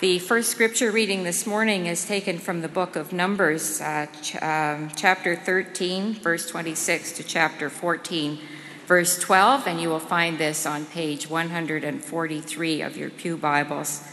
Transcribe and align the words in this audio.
The 0.00 0.20
first 0.20 0.50
scripture 0.50 0.92
reading 0.92 1.24
this 1.24 1.44
morning 1.44 1.86
is 1.86 2.06
taken 2.06 2.38
from 2.38 2.60
the 2.62 2.68
book 2.68 2.94
of 2.94 3.12
Numbers, 3.12 3.80
uh, 3.80 4.06
ch- 4.22 4.40
um, 4.40 4.92
chapter 4.94 5.34
13, 5.34 6.14
verse 6.14 6.48
26 6.48 7.10
to 7.14 7.24
chapter 7.24 7.68
14, 7.68 8.38
verse 8.86 9.18
12, 9.18 9.66
and 9.66 9.80
you 9.80 9.88
will 9.88 9.98
find 9.98 10.38
this 10.38 10.66
on 10.66 10.86
page 10.86 11.28
143 11.28 12.80
of 12.80 12.96
your 12.96 13.10
Pew 13.10 13.36
Bibles. 13.36 14.04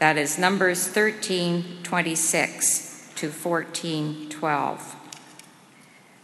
That 0.00 0.16
is 0.16 0.36
Numbers 0.36 0.88
13, 0.88 1.84
26 1.84 3.12
to 3.14 3.30
14, 3.30 4.30
12. 4.30 4.96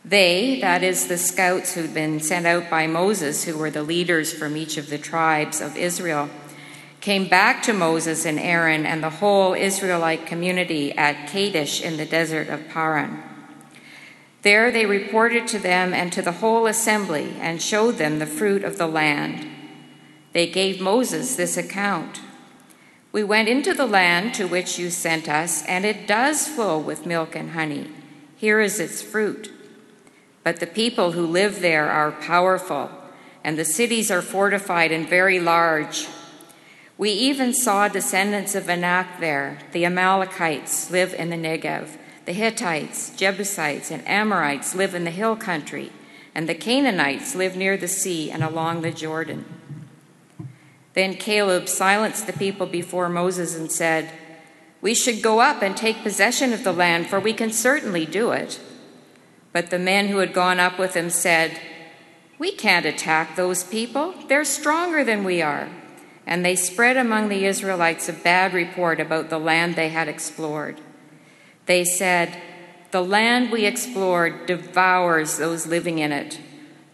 They, 0.04 0.58
that 0.62 0.82
is 0.82 1.06
the 1.06 1.16
scouts 1.16 1.74
who'd 1.74 1.94
been 1.94 2.18
sent 2.18 2.44
out 2.44 2.68
by 2.68 2.88
Moses, 2.88 3.44
who 3.44 3.56
were 3.56 3.70
the 3.70 3.84
leaders 3.84 4.32
from 4.32 4.56
each 4.56 4.76
of 4.76 4.90
the 4.90 4.98
tribes 4.98 5.60
of 5.60 5.76
Israel, 5.76 6.28
came 7.00 7.28
back 7.28 7.62
to 7.62 7.72
Moses 7.72 8.26
and 8.26 8.38
Aaron 8.38 8.84
and 8.84 9.02
the 9.02 9.10
whole 9.10 9.54
Israelite 9.54 10.26
community 10.26 10.92
at 10.96 11.28
Kadesh 11.28 11.80
in 11.80 11.96
the 11.96 12.04
desert 12.04 12.48
of 12.48 12.68
Paran. 12.68 13.22
There 14.42 14.70
they 14.70 14.86
reported 14.86 15.46
to 15.48 15.58
them 15.58 15.92
and 15.92 16.12
to 16.12 16.22
the 16.22 16.32
whole 16.32 16.66
assembly 16.66 17.34
and 17.40 17.60
showed 17.60 17.96
them 17.96 18.18
the 18.18 18.26
fruit 18.26 18.64
of 18.64 18.78
the 18.78 18.86
land. 18.86 19.46
They 20.32 20.46
gave 20.46 20.80
Moses 20.80 21.36
this 21.36 21.56
account 21.56 22.20
We 23.12 23.24
went 23.24 23.48
into 23.48 23.74
the 23.74 23.86
land 23.86 24.34
to 24.34 24.46
which 24.46 24.78
you 24.78 24.88
sent 24.88 25.28
us, 25.28 25.64
and 25.66 25.84
it 25.84 26.06
does 26.06 26.46
flow 26.46 26.78
with 26.78 27.06
milk 27.06 27.34
and 27.34 27.50
honey. 27.50 27.90
Here 28.36 28.60
is 28.60 28.78
its 28.78 29.02
fruit. 29.02 29.50
But 30.44 30.60
the 30.60 30.66
people 30.66 31.12
who 31.12 31.26
live 31.26 31.60
there 31.60 31.90
are 31.90 32.12
powerful, 32.12 32.88
and 33.42 33.58
the 33.58 33.64
cities 33.64 34.10
are 34.12 34.22
fortified 34.22 34.92
and 34.92 35.08
very 35.08 35.40
large. 35.40 36.06
We 37.00 37.12
even 37.12 37.54
saw 37.54 37.88
descendants 37.88 38.54
of 38.54 38.68
Anak 38.68 39.20
there. 39.20 39.56
The 39.72 39.86
Amalekites 39.86 40.90
live 40.90 41.14
in 41.14 41.30
the 41.30 41.36
Negev. 41.36 41.96
The 42.26 42.34
Hittites, 42.34 43.16
Jebusites, 43.16 43.90
and 43.90 44.06
Amorites 44.06 44.74
live 44.74 44.94
in 44.94 45.04
the 45.04 45.10
hill 45.10 45.34
country, 45.34 45.92
and 46.34 46.46
the 46.46 46.54
Canaanites 46.54 47.34
live 47.34 47.56
near 47.56 47.78
the 47.78 47.88
sea 47.88 48.30
and 48.30 48.44
along 48.44 48.82
the 48.82 48.90
Jordan. 48.90 49.46
Then 50.92 51.14
Caleb 51.14 51.70
silenced 51.70 52.26
the 52.26 52.34
people 52.34 52.66
before 52.66 53.08
Moses 53.08 53.56
and 53.56 53.72
said, 53.72 54.12
We 54.82 54.94
should 54.94 55.22
go 55.22 55.40
up 55.40 55.62
and 55.62 55.74
take 55.74 56.02
possession 56.02 56.52
of 56.52 56.64
the 56.64 56.72
land, 56.72 57.06
for 57.06 57.18
we 57.18 57.32
can 57.32 57.50
certainly 57.50 58.04
do 58.04 58.32
it. 58.32 58.60
But 59.54 59.70
the 59.70 59.78
men 59.78 60.08
who 60.08 60.18
had 60.18 60.34
gone 60.34 60.60
up 60.60 60.78
with 60.78 60.92
him 60.92 61.08
said, 61.08 61.58
We 62.38 62.52
can't 62.52 62.84
attack 62.84 63.36
those 63.36 63.64
people. 63.64 64.12
They're 64.28 64.44
stronger 64.44 65.02
than 65.02 65.24
we 65.24 65.40
are 65.40 65.70
and 66.26 66.44
they 66.44 66.56
spread 66.56 66.96
among 66.96 67.28
the 67.28 67.44
Israelites 67.44 68.08
a 68.08 68.12
bad 68.12 68.54
report 68.54 69.00
about 69.00 69.30
the 69.30 69.38
land 69.38 69.74
they 69.74 69.88
had 69.88 70.08
explored. 70.08 70.80
They 71.66 71.84
said, 71.84 72.40
The 72.90 73.02
land 73.02 73.50
we 73.50 73.66
explored 73.66 74.46
devours 74.46 75.38
those 75.38 75.66
living 75.66 75.98
in 75.98 76.12
it. 76.12 76.40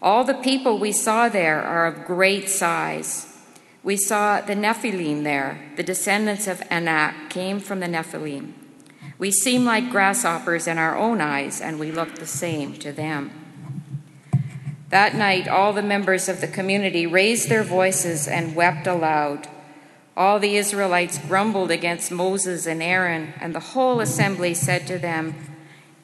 All 0.01 0.23
the 0.23 0.35
people 0.35 0.77
we 0.77 0.91
saw 0.91 1.29
there 1.29 1.61
are 1.61 1.87
of 1.87 2.05
great 2.05 2.49
size. 2.49 3.37
We 3.83 3.97
saw 3.97 4.41
the 4.41 4.55
Nephilim 4.55 5.23
there. 5.23 5.71
The 5.75 5.83
descendants 5.83 6.47
of 6.47 6.61
Anak 6.69 7.29
came 7.29 7.59
from 7.59 7.79
the 7.79 7.87
Nephilim. 7.87 8.53
We 9.17 9.31
seem 9.31 9.65
like 9.65 9.89
grasshoppers 9.89 10.67
in 10.67 10.77
our 10.77 10.95
own 10.95 11.21
eyes, 11.21 11.61
and 11.61 11.79
we 11.79 11.91
look 11.91 12.15
the 12.15 12.27
same 12.27 12.73
to 12.75 12.91
them. 12.91 13.46
That 14.89 15.15
night, 15.15 15.47
all 15.47 15.73
the 15.73 15.81
members 15.81 16.29
of 16.29 16.39
the 16.39 16.47
community 16.47 17.05
raised 17.05 17.49
their 17.49 17.63
voices 17.63 18.27
and 18.27 18.55
wept 18.55 18.87
aloud. 18.87 19.47
All 20.15 20.39
the 20.39 20.55
Israelites 20.55 21.19
grumbled 21.19 21.71
against 21.71 22.11
Moses 22.11 22.65
and 22.65 22.81
Aaron, 22.81 23.33
and 23.39 23.53
the 23.53 23.59
whole 23.59 23.99
assembly 23.99 24.53
said 24.53 24.87
to 24.87 24.97
them, 24.97 25.35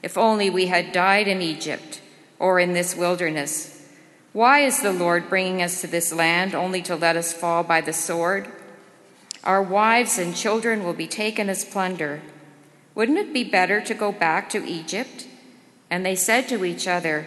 If 0.03 0.17
only 0.17 0.49
we 0.49 0.67
had 0.67 0.91
died 0.91 1.27
in 1.27 1.41
Egypt 1.41 2.01
or 2.39 2.59
in 2.59 2.73
this 2.73 2.95
wilderness. 2.95 3.87
Why 4.33 4.59
is 4.59 4.81
the 4.81 4.91
Lord 4.91 5.29
bringing 5.29 5.61
us 5.61 5.79
to 5.81 5.87
this 5.87 6.11
land 6.11 6.53
only 6.53 6.81
to 6.81 6.95
let 6.95 7.15
us 7.15 7.31
fall 7.31 7.63
by 7.63 7.81
the 7.81 7.93
sword? 7.93 8.51
Our 9.43 9.63
wives 9.63 10.17
and 10.17 10.35
children 10.35 10.83
will 10.83 10.93
be 10.93 11.07
taken 11.07 11.49
as 11.49 11.63
plunder. 11.63 12.21
Wouldn't 12.95 13.17
it 13.17 13.33
be 13.33 13.43
better 13.43 13.79
to 13.81 13.93
go 13.93 14.11
back 14.11 14.49
to 14.49 14.65
Egypt? 14.65 15.27
And 15.89 16.05
they 16.05 16.15
said 16.15 16.47
to 16.49 16.65
each 16.65 16.87
other, 16.87 17.25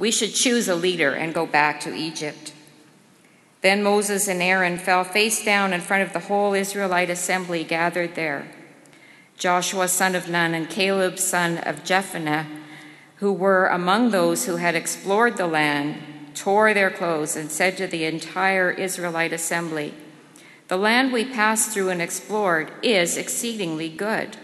we 0.00 0.10
should 0.10 0.34
choose 0.34 0.66
a 0.66 0.74
leader 0.74 1.12
and 1.12 1.34
go 1.34 1.46
back 1.46 1.78
to 1.80 1.94
Egypt. 1.94 2.54
Then 3.60 3.82
Moses 3.82 4.26
and 4.26 4.40
Aaron 4.40 4.78
fell 4.78 5.04
face 5.04 5.44
down 5.44 5.74
in 5.74 5.82
front 5.82 6.02
of 6.02 6.14
the 6.14 6.26
whole 6.26 6.54
Israelite 6.54 7.10
assembly 7.10 7.62
gathered 7.62 8.14
there. 8.14 8.50
Joshua, 9.36 9.88
son 9.88 10.14
of 10.14 10.28
Nun, 10.28 10.54
and 10.54 10.68
Caleb, 10.70 11.18
son 11.18 11.58
of 11.58 11.84
Jephunneh, 11.84 12.46
who 13.16 13.30
were 13.30 13.66
among 13.66 14.10
those 14.10 14.46
who 14.46 14.56
had 14.56 14.74
explored 14.74 15.36
the 15.36 15.46
land, 15.46 16.00
tore 16.34 16.72
their 16.72 16.90
clothes 16.90 17.36
and 17.36 17.50
said 17.50 17.76
to 17.76 17.86
the 17.86 18.06
entire 18.06 18.70
Israelite 18.70 19.34
assembly, 19.34 19.92
The 20.68 20.78
land 20.78 21.12
we 21.12 21.26
passed 21.26 21.72
through 21.72 21.90
and 21.90 22.00
explored 22.00 22.72
is 22.82 23.18
exceedingly 23.18 23.90
good. 23.90 24.38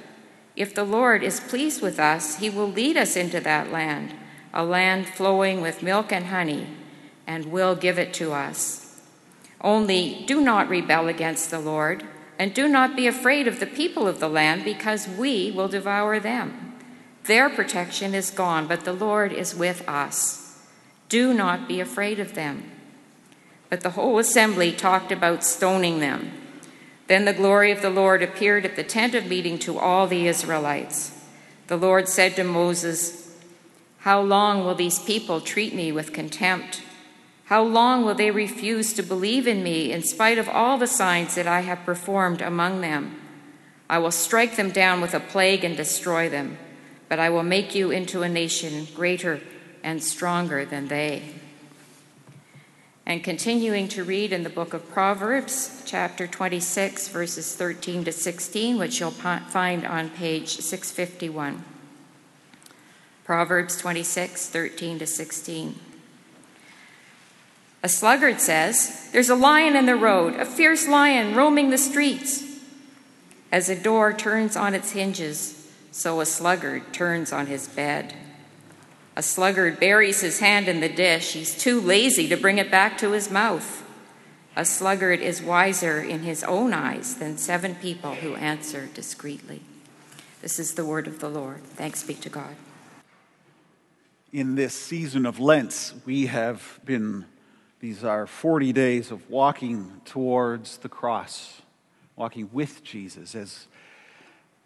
If 0.54 0.74
the 0.74 0.84
Lord 0.84 1.22
is 1.22 1.40
pleased 1.40 1.80
with 1.80 1.98
us, 1.98 2.36
he 2.40 2.50
will 2.50 2.68
lead 2.68 2.98
us 2.98 3.16
into 3.16 3.40
that 3.40 3.72
land 3.72 4.12
a 4.56 4.64
land 4.64 5.06
flowing 5.06 5.60
with 5.60 5.82
milk 5.82 6.10
and 6.10 6.26
honey, 6.26 6.66
and 7.26 7.52
will 7.52 7.76
give 7.76 7.98
it 7.98 8.14
to 8.14 8.32
us. 8.32 9.00
Only 9.60 10.24
do 10.26 10.40
not 10.40 10.70
rebel 10.70 11.08
against 11.08 11.50
the 11.50 11.58
Lord, 11.58 12.04
and 12.38 12.54
do 12.54 12.66
not 12.66 12.96
be 12.96 13.06
afraid 13.06 13.46
of 13.46 13.60
the 13.60 13.66
people 13.66 14.08
of 14.08 14.18
the 14.18 14.28
land, 14.28 14.64
because 14.64 15.06
we 15.06 15.50
will 15.50 15.68
devour 15.68 16.18
them. 16.18 16.74
Their 17.24 17.50
protection 17.50 18.14
is 18.14 18.30
gone, 18.30 18.66
but 18.66 18.84
the 18.84 18.92
Lord 18.94 19.32
is 19.32 19.54
with 19.54 19.86
us. 19.86 20.62
Do 21.10 21.34
not 21.34 21.68
be 21.68 21.78
afraid 21.78 22.18
of 22.18 22.34
them. 22.34 22.70
But 23.68 23.82
the 23.82 23.90
whole 23.90 24.18
assembly 24.18 24.72
talked 24.72 25.12
about 25.12 25.44
stoning 25.44 26.00
them. 26.00 26.32
Then 27.08 27.26
the 27.26 27.34
glory 27.34 27.72
of 27.72 27.82
the 27.82 27.90
Lord 27.90 28.22
appeared 28.22 28.64
at 28.64 28.76
the 28.76 28.84
tent 28.84 29.14
of 29.14 29.26
meeting 29.26 29.58
to 29.60 29.78
all 29.78 30.06
the 30.06 30.26
Israelites. 30.26 31.12
The 31.66 31.76
Lord 31.76 32.08
said 32.08 32.36
to 32.36 32.44
Moses, 32.44 33.25
how 34.06 34.20
long 34.20 34.64
will 34.64 34.76
these 34.76 35.00
people 35.00 35.40
treat 35.40 35.74
me 35.74 35.90
with 35.90 36.12
contempt? 36.12 36.80
How 37.46 37.64
long 37.64 38.04
will 38.04 38.14
they 38.14 38.30
refuse 38.30 38.92
to 38.92 39.02
believe 39.02 39.48
in 39.48 39.64
me 39.64 39.90
in 39.90 40.04
spite 40.04 40.38
of 40.38 40.48
all 40.48 40.78
the 40.78 40.86
signs 40.86 41.34
that 41.34 41.48
I 41.48 41.62
have 41.62 41.84
performed 41.84 42.40
among 42.40 42.82
them? 42.82 43.20
I 43.90 43.98
will 43.98 44.12
strike 44.12 44.54
them 44.54 44.70
down 44.70 45.00
with 45.00 45.12
a 45.12 45.18
plague 45.18 45.64
and 45.64 45.76
destroy 45.76 46.28
them, 46.28 46.56
but 47.08 47.18
I 47.18 47.30
will 47.30 47.42
make 47.42 47.74
you 47.74 47.90
into 47.90 48.22
a 48.22 48.28
nation 48.28 48.86
greater 48.94 49.40
and 49.82 50.00
stronger 50.00 50.64
than 50.64 50.86
they. 50.86 51.24
And 53.04 53.24
continuing 53.24 53.88
to 53.88 54.04
read 54.04 54.32
in 54.32 54.44
the 54.44 54.50
book 54.50 54.72
of 54.72 54.88
Proverbs, 54.88 55.82
chapter 55.84 56.28
26, 56.28 57.08
verses 57.08 57.56
13 57.56 58.04
to 58.04 58.12
16, 58.12 58.78
which 58.78 59.00
you'll 59.00 59.10
find 59.10 59.84
on 59.84 60.10
page 60.10 60.58
651. 60.58 61.64
Proverbs 63.26 63.76
26, 63.78 64.50
13 64.50 65.00
to 65.00 65.06
16. 65.06 65.80
A 67.82 67.88
sluggard 67.88 68.40
says, 68.40 69.08
There's 69.10 69.28
a 69.28 69.34
lion 69.34 69.74
in 69.74 69.86
the 69.86 69.96
road, 69.96 70.34
a 70.34 70.44
fierce 70.44 70.86
lion 70.86 71.34
roaming 71.34 71.70
the 71.70 71.76
streets. 71.76 72.44
As 73.50 73.68
a 73.68 73.74
door 73.74 74.12
turns 74.12 74.54
on 74.54 74.74
its 74.74 74.92
hinges, 74.92 75.72
so 75.90 76.20
a 76.20 76.26
sluggard 76.26 76.94
turns 76.94 77.32
on 77.32 77.48
his 77.48 77.66
bed. 77.66 78.14
A 79.16 79.24
sluggard 79.24 79.80
buries 79.80 80.20
his 80.20 80.38
hand 80.38 80.68
in 80.68 80.78
the 80.78 80.88
dish. 80.88 81.32
He's 81.32 81.58
too 81.58 81.80
lazy 81.80 82.28
to 82.28 82.36
bring 82.36 82.58
it 82.58 82.70
back 82.70 82.96
to 82.98 83.10
his 83.10 83.28
mouth. 83.28 83.82
A 84.54 84.64
sluggard 84.64 85.18
is 85.18 85.42
wiser 85.42 86.00
in 86.00 86.20
his 86.20 86.44
own 86.44 86.72
eyes 86.72 87.16
than 87.16 87.38
seven 87.38 87.74
people 87.74 88.14
who 88.14 88.36
answer 88.36 88.86
discreetly. 88.94 89.62
This 90.42 90.60
is 90.60 90.74
the 90.74 90.84
word 90.84 91.08
of 91.08 91.18
the 91.18 91.28
Lord. 91.28 91.64
Thanks 91.64 92.04
be 92.04 92.14
to 92.14 92.28
God 92.28 92.54
in 94.32 94.54
this 94.54 94.74
season 94.74 95.24
of 95.24 95.38
Lent, 95.38 95.94
we 96.04 96.26
have 96.26 96.80
been, 96.84 97.24
these 97.80 98.02
are 98.02 98.26
40 98.26 98.72
days 98.72 99.10
of 99.10 99.28
walking 99.30 100.00
towards 100.04 100.78
the 100.78 100.88
cross, 100.88 101.62
walking 102.16 102.50
with 102.52 102.82
Jesus 102.82 103.34
as 103.34 103.66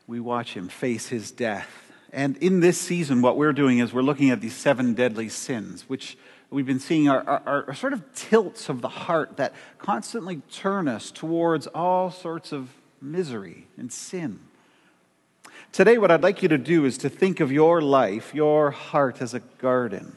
we 0.07 0.19
watch 0.19 0.55
him 0.55 0.69
face 0.69 1.09
his 1.09 1.31
death. 1.31 1.69
And 2.12 2.37
in 2.39 2.61
this 2.61 2.79
season, 2.79 3.23
what 3.23 3.37
we're 3.37 3.53
doing 3.53 3.79
is 3.79 3.93
we're 3.93 4.03
looking 4.03 4.31
at 4.31 4.41
these 4.41 4.57
seven 4.57 4.95
deadly 4.95 5.29
sins, 5.29 5.85
which 5.89 6.17
we've 6.49 6.67
been 6.67 6.81
seeing 6.81 7.09
are, 7.09 7.23
are, 7.23 7.65
are 7.69 7.75
sort 7.75 7.93
of 7.93 8.03
tilts 8.15 8.69
of 8.69 8.81
the 8.81 8.89
heart 8.89 9.37
that 9.37 9.53
constantly 9.79 10.43
turn 10.51 10.89
us 10.89 11.11
towards 11.11 11.67
all 11.69 12.11
sorts 12.11 12.51
of 12.51 12.71
misery 13.01 13.69
and 13.77 13.93
sin. 13.93 14.41
Today, 15.72 15.99
what 15.99 16.11
I'd 16.11 16.22
like 16.22 16.43
you 16.43 16.49
to 16.49 16.58
do 16.58 16.84
is 16.84 16.99
to 16.99 17.08
think 17.08 17.38
of 17.38 17.52
your 17.52 17.81
life, 17.81 18.34
your 18.34 18.72
heart, 18.72 19.22
as 19.22 19.34
a 19.34 19.40
garden. 19.58 20.17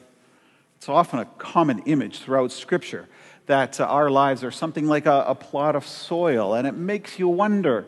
It's 0.78 0.88
often 0.88 1.20
a 1.20 1.26
common 1.26 1.78
image 1.86 2.18
throughout 2.18 2.50
Scripture 2.50 3.08
that 3.46 3.78
uh, 3.78 3.84
our 3.84 4.10
lives 4.10 4.42
are 4.42 4.50
something 4.50 4.88
like 4.88 5.06
a, 5.06 5.24
a 5.28 5.34
plot 5.36 5.76
of 5.76 5.86
soil, 5.86 6.54
and 6.54 6.66
it 6.66 6.74
makes 6.74 7.20
you 7.20 7.28
wonder 7.28 7.86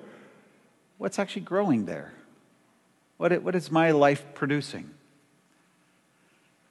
what's 0.99 1.19
actually 1.19 1.43
growing 1.43 1.87
there? 1.87 2.13
What, 3.17 3.43
what 3.43 3.57
is 3.57 3.69
my 3.69 3.91
life 3.91 4.25
producing? 4.33 4.91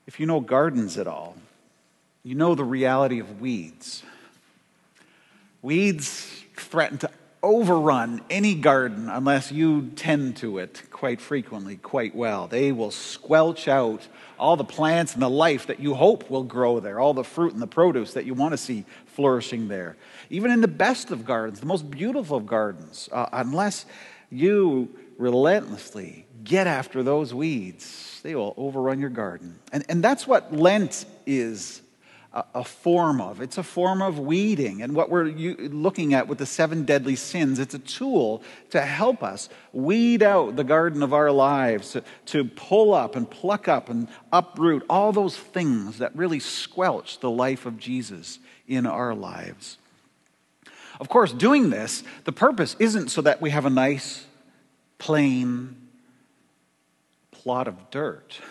If 0.07 0.17
you 0.17 0.25
know 0.25 0.39
gardens 0.39 0.97
at 0.97 1.07
all, 1.07 1.35
you 2.23 2.35
know 2.35 2.55
the 2.55 2.63
reality 2.63 3.19
of 3.19 3.41
weeds. 3.41 4.01
Weeds 5.61 6.43
threaten 6.55 6.99
to 6.99 7.11
overrun 7.45 8.21
any 8.29 8.55
garden 8.55 9.07
unless 9.07 9.51
you 9.51 9.91
tend 9.95 10.35
to 10.37 10.57
it 10.57 10.81
quite 10.91 11.21
frequently, 11.21 11.77
quite 11.77 12.15
well. 12.15 12.47
They 12.47 12.71
will 12.71 12.89
squelch 12.89 13.67
out 13.67 14.07
all 14.39 14.57
the 14.57 14.65
plants 14.65 15.13
and 15.13 15.21
the 15.21 15.29
life 15.29 15.67
that 15.67 15.79
you 15.79 15.93
hope 15.93 16.29
will 16.29 16.43
grow 16.43 16.79
there, 16.79 16.99
all 16.99 17.13
the 17.13 17.23
fruit 17.23 17.53
and 17.53 17.61
the 17.61 17.67
produce 17.67 18.13
that 18.13 18.25
you 18.25 18.33
want 18.33 18.53
to 18.53 18.57
see 18.57 18.83
flourishing 19.05 19.67
there. 19.67 19.95
Even 20.31 20.49
in 20.49 20.61
the 20.61 20.67
best 20.67 21.11
of 21.11 21.23
gardens, 21.23 21.59
the 21.59 21.67
most 21.67 21.89
beautiful 21.89 22.37
of 22.37 22.47
gardens, 22.47 23.07
uh, 23.11 23.27
unless 23.31 23.85
you 24.31 24.89
relentlessly 25.17 26.25
get 26.43 26.65
after 26.65 27.03
those 27.03 27.31
weeds, 27.31 28.19
they 28.23 28.33
will 28.33 28.55
overrun 28.57 28.99
your 28.99 29.11
garden. 29.11 29.59
And, 29.71 29.85
and 29.87 30.03
that's 30.03 30.25
what 30.25 30.51
Lent 30.51 31.05
is 31.27 31.81
a, 32.53 32.63
form 32.63 33.21
of. 33.21 33.39
It's 33.39 33.57
a 33.57 33.63
form 33.63 34.01
of 34.01 34.19
weeding. 34.19 34.81
And 34.81 34.93
what 34.93 35.09
we're 35.09 35.25
looking 35.25 36.13
at 36.13 36.27
with 36.27 36.37
the 36.37 36.45
seven 36.45 36.83
deadly 36.83 37.15
sins, 37.15 37.59
it's 37.59 37.73
a 37.73 37.79
tool 37.79 38.43
to 38.71 38.81
help 38.81 39.23
us 39.23 39.47
weed 39.71 40.21
out 40.21 40.57
the 40.57 40.63
garden 40.65 41.01
of 41.01 41.13
our 41.13 41.31
lives, 41.31 41.95
to, 42.25 42.45
pull 42.45 42.93
up 42.93 43.15
and 43.15 43.29
pluck 43.29 43.67
up 43.67 43.89
and 43.89 44.07
uproot 44.33 44.83
all 44.89 45.13
those 45.13 45.37
things 45.37 45.99
that 45.99 46.15
really 46.15 46.39
squelch 46.39 47.19
the 47.19 47.29
life 47.29 47.65
of 47.65 47.77
Jesus 47.77 48.39
in 48.67 48.85
our 48.85 49.15
lives. 49.15 49.77
Of 50.99 51.07
course, 51.07 51.31
doing 51.31 51.69
this, 51.69 52.03
the 52.25 52.31
purpose 52.31 52.75
isn't 52.79 53.09
so 53.09 53.21
that 53.21 53.41
we 53.41 53.51
have 53.51 53.65
a 53.65 53.69
nice, 53.69 54.25
plain 54.97 55.75
plot 57.31 57.67
of 57.67 57.89
dirt. 57.91 58.39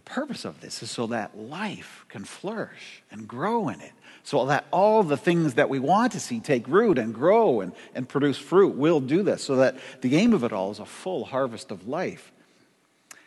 The 0.00 0.12
purpose 0.12 0.46
of 0.46 0.62
this 0.62 0.82
is 0.82 0.90
so 0.90 1.08
that 1.08 1.36
life 1.36 2.06
can 2.08 2.24
flourish 2.24 3.02
and 3.10 3.28
grow 3.28 3.68
in 3.68 3.82
it, 3.82 3.92
so 4.22 4.46
that 4.46 4.64
all 4.72 5.02
the 5.02 5.18
things 5.18 5.54
that 5.54 5.68
we 5.68 5.78
want 5.78 6.12
to 6.12 6.20
see 6.20 6.40
take 6.40 6.66
root 6.66 6.96
and 6.96 7.14
grow 7.14 7.60
and, 7.60 7.72
and 7.94 8.08
produce 8.08 8.38
fruit 8.38 8.76
will 8.76 9.00
do 9.00 9.22
this, 9.22 9.44
so 9.44 9.56
that 9.56 9.76
the 10.00 10.16
aim 10.16 10.32
of 10.32 10.42
it 10.42 10.54
all 10.54 10.70
is 10.70 10.78
a 10.78 10.86
full 10.86 11.26
harvest 11.26 11.70
of 11.70 11.86
life. 11.86 12.32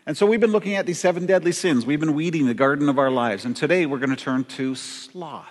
And 0.07 0.17
so 0.17 0.25
we've 0.25 0.39
been 0.39 0.51
looking 0.51 0.73
at 0.73 0.87
these 0.87 0.99
seven 0.99 1.27
deadly 1.27 1.51
sins. 1.51 1.85
We've 1.85 1.99
been 1.99 2.15
weeding 2.15 2.47
the 2.47 2.55
garden 2.55 2.89
of 2.89 2.97
our 2.97 3.11
lives. 3.11 3.45
And 3.45 3.55
today 3.55 3.85
we're 3.85 3.99
going 3.99 4.09
to 4.09 4.15
turn 4.15 4.43
to 4.45 4.73
sloth. 4.73 5.45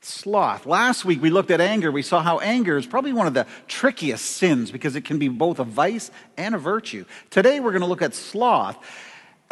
Sloth. 0.00 0.64
Last 0.64 1.04
week 1.04 1.20
we 1.20 1.30
looked 1.30 1.50
at 1.50 1.60
anger. 1.60 1.90
We 1.90 2.02
saw 2.02 2.22
how 2.22 2.38
anger 2.38 2.78
is 2.78 2.86
probably 2.86 3.12
one 3.12 3.26
of 3.26 3.34
the 3.34 3.46
trickiest 3.66 4.24
sins 4.24 4.70
because 4.70 4.94
it 4.94 5.04
can 5.04 5.18
be 5.18 5.28
both 5.28 5.58
a 5.58 5.64
vice 5.64 6.12
and 6.36 6.54
a 6.54 6.58
virtue. 6.58 7.04
Today 7.30 7.58
we're 7.58 7.72
going 7.72 7.82
to 7.82 7.88
look 7.88 8.00
at 8.00 8.14
sloth. 8.14 8.78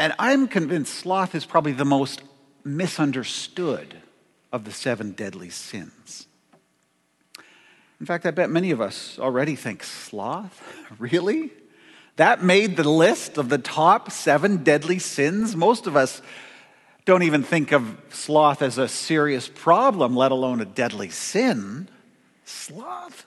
And 0.02 0.12
I'm 0.18 0.48
convinced 0.48 0.94
sloth 0.94 1.32
is 1.32 1.44
probably 1.44 1.70
the 1.70 1.84
most 1.84 2.22
misunderstood 2.64 3.98
of 4.52 4.64
the 4.64 4.72
seven 4.72 5.12
deadly 5.12 5.48
sins. 5.48 6.26
In 8.00 8.06
fact, 8.06 8.26
I 8.26 8.32
bet 8.32 8.50
many 8.50 8.72
of 8.72 8.80
us 8.80 9.16
already 9.20 9.54
think 9.54 9.84
sloth? 9.84 10.60
Really? 10.98 11.52
That 12.16 12.42
made 12.42 12.76
the 12.76 12.88
list 12.90 13.38
of 13.38 13.48
the 13.48 13.58
top 13.58 14.10
seven 14.10 14.64
deadly 14.64 14.98
sins? 14.98 15.54
Most 15.54 15.86
of 15.86 15.94
us 15.94 16.20
don't 17.04 17.22
even 17.22 17.44
think 17.44 17.70
of 17.70 17.96
sloth 18.10 18.60
as 18.60 18.78
a 18.78 18.88
serious 18.88 19.48
problem, 19.48 20.16
let 20.16 20.32
alone 20.32 20.60
a 20.60 20.64
deadly 20.64 21.10
sin. 21.10 21.88
Sloth? 22.44 23.24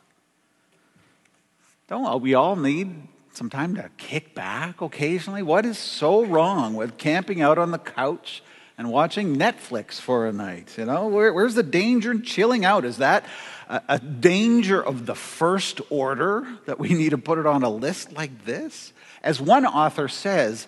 Don't 1.87 2.21
we 2.21 2.33
all 2.33 2.57
need 2.57 3.07
some 3.37 3.49
time 3.49 3.75
to 3.75 3.89
kick 3.97 4.33
back 4.35 4.81
occasionally? 4.81 5.41
What 5.41 5.65
is 5.65 5.77
so 5.77 6.25
wrong 6.25 6.75
with 6.75 6.97
camping 6.97 7.41
out 7.41 7.57
on 7.57 7.71
the 7.71 7.77
couch 7.77 8.43
and 8.77 8.91
watching 8.91 9.35
Netflix 9.35 9.99
for 9.99 10.27
a 10.27 10.31
night? 10.31 10.77
You 10.77 10.85
know, 10.85 11.07
Where, 11.07 11.33
where's 11.33 11.55
the 11.55 11.63
danger 11.63 12.11
in 12.11 12.23
chilling 12.23 12.65
out? 12.65 12.85
Is 12.85 12.97
that 12.97 13.25
a, 13.69 13.81
a 13.89 13.99
danger 13.99 14.81
of 14.81 15.05
the 15.05 15.15
first 15.15 15.81
order 15.89 16.47
that 16.65 16.79
we 16.79 16.89
need 16.89 17.09
to 17.09 17.17
put 17.17 17.37
it 17.37 17.45
on 17.45 17.63
a 17.63 17.69
list 17.69 18.13
like 18.13 18.45
this? 18.45 18.93
As 19.23 19.41
one 19.41 19.65
author 19.65 20.07
says, 20.07 20.67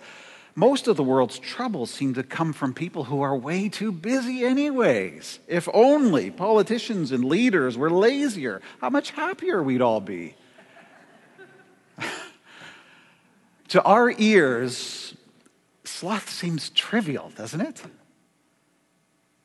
most 0.55 0.87
of 0.87 0.97
the 0.97 1.03
world's 1.03 1.37
troubles 1.37 1.91
seem 1.91 2.15
to 2.15 2.23
come 2.23 2.51
from 2.51 2.73
people 2.73 3.03
who 3.03 3.21
are 3.21 3.37
way 3.37 3.69
too 3.69 3.91
busy, 3.91 4.43
anyways. 4.43 5.39
If 5.47 5.69
only 5.71 6.31
politicians 6.31 7.11
and 7.11 7.23
leaders 7.23 7.77
were 7.77 7.91
lazier, 7.91 8.61
how 8.81 8.89
much 8.89 9.11
happier 9.11 9.61
we'd 9.61 9.83
all 9.83 10.01
be. 10.01 10.35
To 13.69 13.83
our 13.83 14.13
ears, 14.17 15.13
sloth 15.83 16.29
seems 16.29 16.69
trivial, 16.69 17.31
doesn't 17.35 17.61
it? 17.61 17.81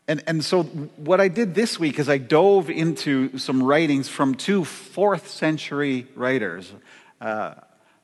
And, 0.09 0.23
and 0.27 0.45
so, 0.45 0.65
what 0.65 1.21
I 1.21 1.29
did 1.29 1.55
this 1.55 1.79
week 1.79 1.99
is 1.99 2.09
I 2.09 2.19
dove 2.19 2.71
into 2.71 3.39
some 3.39 3.63
writings 3.63 4.09
from 4.09 4.35
two 4.35 4.65
fourth 4.65 5.29
century 5.29 6.07
writers, 6.15 6.73
uh, 7.21 7.55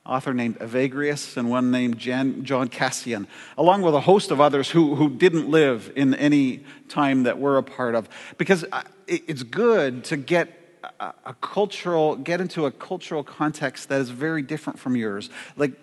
author 0.05 0.33
named 0.33 0.59
Evagrius 0.59 1.37
and 1.37 1.49
one 1.49 1.71
named 1.71 1.99
Jan, 1.99 2.43
John 2.43 2.67
Cassian, 2.67 3.27
along 3.57 3.81
with 3.81 3.93
a 3.93 4.01
host 4.01 4.31
of 4.31 4.41
others 4.41 4.69
who, 4.71 4.95
who 4.95 5.09
didn't 5.09 5.49
live 5.49 5.91
in 5.95 6.15
any 6.15 6.63
time 6.87 7.23
that 7.23 7.37
we're 7.37 7.57
a 7.57 7.63
part 7.63 7.95
of. 7.95 8.09
Because 8.37 8.65
it's 9.07 9.43
good 9.43 10.03
to 10.05 10.17
get 10.17 10.58
a, 10.99 11.13
a 11.25 11.33
cultural, 11.41 12.15
get 12.15 12.41
into 12.41 12.65
a 12.65 12.71
cultural 12.71 13.23
context 13.23 13.89
that 13.89 14.01
is 14.01 14.09
very 14.09 14.41
different 14.41 14.79
from 14.79 14.95
yours. 14.95 15.29
Like, 15.57 15.73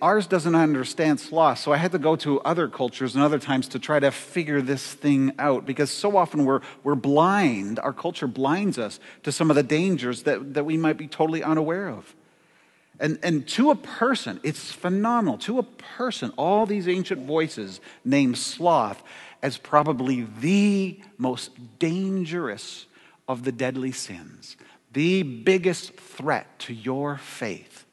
ours 0.00 0.26
doesn't 0.26 0.54
understand 0.54 1.20
sloth, 1.20 1.58
so 1.58 1.72
I 1.72 1.76
had 1.76 1.92
to 1.92 1.98
go 1.98 2.16
to 2.16 2.40
other 2.40 2.68
cultures 2.68 3.14
and 3.14 3.22
other 3.22 3.38
times 3.38 3.68
to 3.68 3.78
try 3.78 4.00
to 4.00 4.10
figure 4.10 4.62
this 4.62 4.94
thing 4.94 5.32
out 5.38 5.66
because 5.66 5.90
so 5.90 6.16
often 6.16 6.44
we're, 6.44 6.60
we're 6.82 6.94
blind. 6.94 7.78
Our 7.78 7.92
culture 7.92 8.26
blinds 8.26 8.78
us 8.78 9.00
to 9.22 9.32
some 9.32 9.50
of 9.50 9.56
the 9.56 9.62
dangers 9.62 10.22
that, 10.24 10.54
that 10.54 10.64
we 10.64 10.76
might 10.76 10.96
be 10.96 11.06
totally 11.06 11.42
unaware 11.42 11.88
of. 11.88 12.14
And, 13.00 13.18
and 13.22 13.48
to 13.48 13.70
a 13.70 13.74
person, 13.74 14.38
it's 14.42 14.70
phenomenal. 14.70 15.38
To 15.38 15.58
a 15.58 15.62
person, 15.62 16.32
all 16.36 16.66
these 16.66 16.86
ancient 16.86 17.26
voices 17.26 17.80
name 18.04 18.34
sloth 18.34 19.02
as 19.42 19.58
probably 19.58 20.26
the 20.40 21.00
most 21.18 21.50
dangerous 21.78 22.86
of 23.32 23.44
the 23.44 23.52
deadly 23.52 23.92
sins, 23.92 24.56
the 24.92 25.22
biggest 25.22 25.94
threat 25.94 26.58
to 26.60 26.74
your 26.74 27.16
faith. 27.16 27.86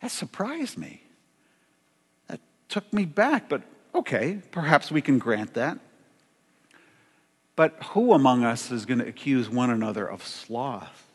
That 0.00 0.10
surprised 0.10 0.78
me. 0.78 1.02
That 2.28 2.40
took 2.68 2.92
me 2.92 3.04
back, 3.04 3.48
but 3.48 3.62
okay, 3.94 4.40
perhaps 4.50 4.90
we 4.90 5.00
can 5.00 5.18
grant 5.18 5.54
that. 5.54 5.78
But 7.56 7.76
who 7.90 8.12
among 8.12 8.44
us 8.44 8.70
is 8.70 8.86
going 8.86 9.00
to 9.00 9.06
accuse 9.06 9.48
one 9.48 9.70
another 9.70 10.06
of 10.06 10.24
sloth? 10.26 11.06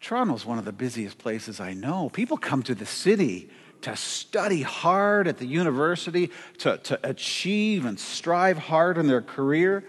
Toronto 0.00 0.34
is 0.34 0.46
one 0.46 0.58
of 0.58 0.64
the 0.64 0.72
busiest 0.72 1.18
places 1.18 1.60
I 1.60 1.74
know. 1.74 2.08
People 2.10 2.36
come 2.36 2.62
to 2.64 2.74
the 2.74 2.86
city 2.86 3.50
to 3.82 3.96
study 3.96 4.62
hard 4.62 5.26
at 5.26 5.38
the 5.38 5.46
university, 5.46 6.30
to, 6.58 6.78
to 6.78 7.00
achieve 7.02 7.84
and 7.84 7.98
strive 7.98 8.58
hard 8.58 8.98
in 8.98 9.06
their 9.06 9.22
career. 9.22 9.84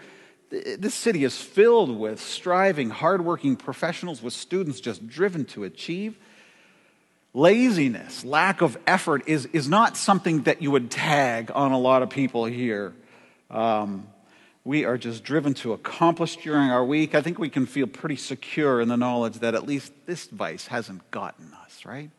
This 0.52 0.94
city 0.94 1.24
is 1.24 1.42
filled 1.42 1.98
with 1.98 2.22
striving, 2.22 2.90
hardworking 2.90 3.56
professionals, 3.56 4.22
with 4.22 4.34
students 4.34 4.82
just 4.82 5.08
driven 5.08 5.46
to 5.46 5.64
achieve. 5.64 6.18
Laziness, 7.34 8.26
lack 8.26 8.62
of 8.62 8.78
effort 8.86 9.24
is, 9.28 9.46
is 9.54 9.70
not 9.70 9.96
something 9.96 10.44
that 10.44 10.62
you 10.62 10.70
would 10.70 10.92
tag 10.92 11.50
on 11.56 11.72
a 11.72 11.80
lot 11.80 12.04
of 12.04 12.10
people 12.10 12.44
here. 12.44 12.94
Um, 13.50 14.08
we 14.66 14.84
are 14.84 14.98
just 14.98 15.24
driven 15.24 15.54
to 15.56 15.72
accomplish 15.72 16.36
during 16.36 16.70
our 16.70 16.84
week. 16.84 17.16
I 17.16 17.22
think 17.22 17.40
we 17.40 17.50
can 17.50 17.66
feel 17.66 17.88
pretty 17.88 18.18
secure 18.18 18.82
in 18.82 18.90
the 18.90 18.98
knowledge 18.98 19.36
that 19.36 19.56
at 19.56 19.66
least 19.66 19.94
this 20.06 20.28
vice 20.28 20.68
hasn't 20.68 21.10
gotten 21.12 21.54
us, 21.64 21.86
right? 21.86 22.12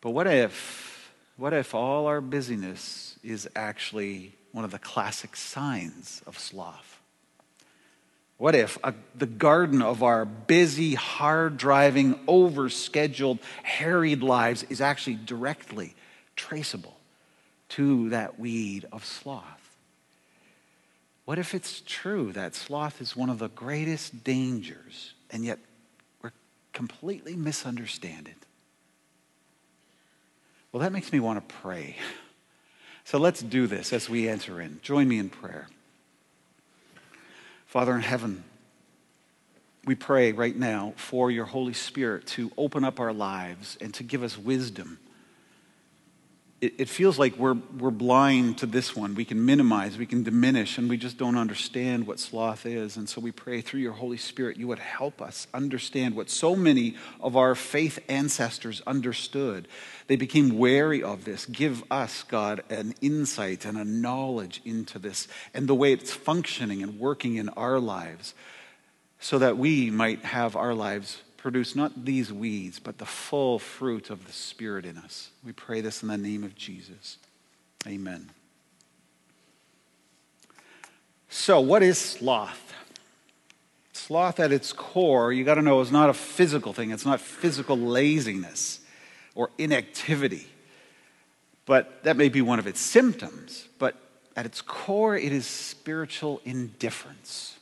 But 0.00 0.10
what 0.10 0.28
if, 0.28 1.12
what 1.36 1.52
if 1.52 1.74
all 1.74 2.06
our 2.06 2.20
busyness 2.20 3.18
is 3.24 3.48
actually 3.56 4.36
one 4.54 4.64
of 4.64 4.70
the 4.70 4.78
classic 4.78 5.34
signs 5.34 6.22
of 6.28 6.38
sloth. 6.38 7.00
What 8.36 8.54
if 8.54 8.78
a, 8.84 8.94
the 9.16 9.26
garden 9.26 9.82
of 9.82 10.04
our 10.04 10.24
busy, 10.24 10.94
hard 10.94 11.56
driving, 11.56 12.20
over-scheduled, 12.28 13.40
harried 13.64 14.22
lives 14.22 14.62
is 14.70 14.80
actually 14.80 15.16
directly 15.16 15.96
traceable 16.36 16.96
to 17.70 18.10
that 18.10 18.38
weed 18.38 18.86
of 18.92 19.04
sloth? 19.04 19.76
What 21.24 21.40
if 21.40 21.52
it's 21.52 21.82
true 21.84 22.30
that 22.32 22.54
sloth 22.54 23.00
is 23.00 23.16
one 23.16 23.30
of 23.30 23.40
the 23.40 23.48
greatest 23.48 24.22
dangers, 24.22 25.14
and 25.32 25.44
yet 25.44 25.58
we're 26.22 26.32
completely 26.72 27.34
misunderstand 27.34 28.28
it? 28.28 28.46
Well, 30.70 30.80
that 30.82 30.92
makes 30.92 31.12
me 31.12 31.18
want 31.18 31.48
to 31.48 31.54
pray. 31.56 31.96
So 33.04 33.18
let's 33.18 33.42
do 33.42 33.66
this 33.66 33.92
as 33.92 34.08
we 34.08 34.28
enter 34.28 34.60
in. 34.60 34.80
Join 34.82 35.08
me 35.08 35.18
in 35.18 35.28
prayer. 35.28 35.68
Father 37.66 37.94
in 37.94 38.00
heaven, 38.00 38.44
we 39.84 39.94
pray 39.94 40.32
right 40.32 40.56
now 40.56 40.94
for 40.96 41.30
your 41.30 41.44
Holy 41.44 41.74
Spirit 41.74 42.26
to 42.28 42.50
open 42.56 42.84
up 42.84 43.00
our 43.00 43.12
lives 43.12 43.76
and 43.80 43.92
to 43.94 44.02
give 44.02 44.22
us 44.22 44.38
wisdom. 44.38 44.98
It, 46.64 46.76
it, 46.78 46.88
feels 46.88 47.18
like 47.18 47.36
we're, 47.36 47.58
we're 47.78 47.90
blind 47.90 48.56
to 48.58 48.66
this 48.66 48.96
one. 48.96 49.14
We 49.14 49.26
can 49.26 49.44
minimize, 49.44 49.98
we 49.98 50.06
can 50.06 50.22
diminish, 50.22 50.78
and 50.78 50.88
we 50.88 50.96
just 50.96 51.18
don't 51.18 51.36
understand 51.36 52.06
what 52.06 52.18
sloth 52.18 52.64
is. 52.64 52.96
And 52.96 53.06
so 53.06 53.20
we 53.20 53.32
pray 53.32 53.60
through 53.60 53.80
your 53.80 53.92
Holy 53.92 54.16
Spirit, 54.16 54.56
you 54.56 54.66
would 54.68 54.78
help 54.78 55.20
us 55.20 55.46
understand 55.52 56.16
what 56.16 56.30
so 56.30 56.56
many 56.56 56.96
of 57.20 57.36
our 57.36 57.54
faith 57.54 57.98
ancestors 58.08 58.80
understood. 58.86 59.68
They 60.06 60.16
became 60.16 60.56
wary 60.56 61.02
of 61.02 61.26
this. 61.26 61.44
Give 61.44 61.84
us, 61.90 62.22
God, 62.22 62.62
an 62.70 62.94
insight 63.02 63.66
and 63.66 63.76
a 63.76 63.84
knowledge 63.84 64.62
into 64.64 64.98
this 64.98 65.28
and 65.52 65.68
the 65.68 65.74
way 65.74 65.92
it's 65.92 66.14
functioning 66.14 66.82
and 66.82 66.98
working 66.98 67.34
in 67.34 67.50
our 67.50 67.78
lives 67.78 68.32
so 69.20 69.38
that 69.38 69.58
we 69.58 69.90
might 69.90 70.24
have 70.24 70.56
our 70.56 70.72
lives 70.72 71.20
produce 71.44 71.76
not 71.76 72.06
these 72.06 72.32
weeds, 72.32 72.78
but 72.78 72.96
the 72.96 73.04
full 73.04 73.58
fruit 73.58 74.08
of 74.08 74.26
the 74.26 74.32
Spirit 74.32 74.86
in 74.86 74.96
us. 74.96 75.28
We 75.44 75.52
pray 75.52 75.82
this 75.82 76.02
in 76.02 76.08
the 76.08 76.16
name 76.16 76.42
of 76.42 76.54
Jesus. 76.54 77.18
Amen. 77.86 78.30
So, 81.28 81.60
what 81.60 81.82
is 81.82 81.98
sloth? 81.98 82.72
Sloth 83.92 84.40
at 84.40 84.52
its 84.52 84.72
core, 84.72 85.34
you 85.34 85.44
got 85.44 85.56
to 85.56 85.62
know, 85.62 85.82
is 85.82 85.92
not 85.92 86.08
a 86.08 86.14
physical 86.14 86.72
thing. 86.72 86.92
It's 86.92 87.04
not 87.04 87.20
physical 87.20 87.76
laziness 87.76 88.80
or 89.34 89.50
inactivity. 89.58 90.46
But 91.66 92.04
that 92.04 92.16
may 92.16 92.30
be 92.30 92.40
one 92.40 92.58
of 92.58 92.66
its 92.66 92.80
symptoms. 92.80 93.68
But 93.78 93.96
at 94.34 94.46
its 94.46 94.62
core, 94.62 95.14
it 95.14 95.30
is 95.30 95.44
spiritual 95.44 96.40
indifference. 96.46 97.53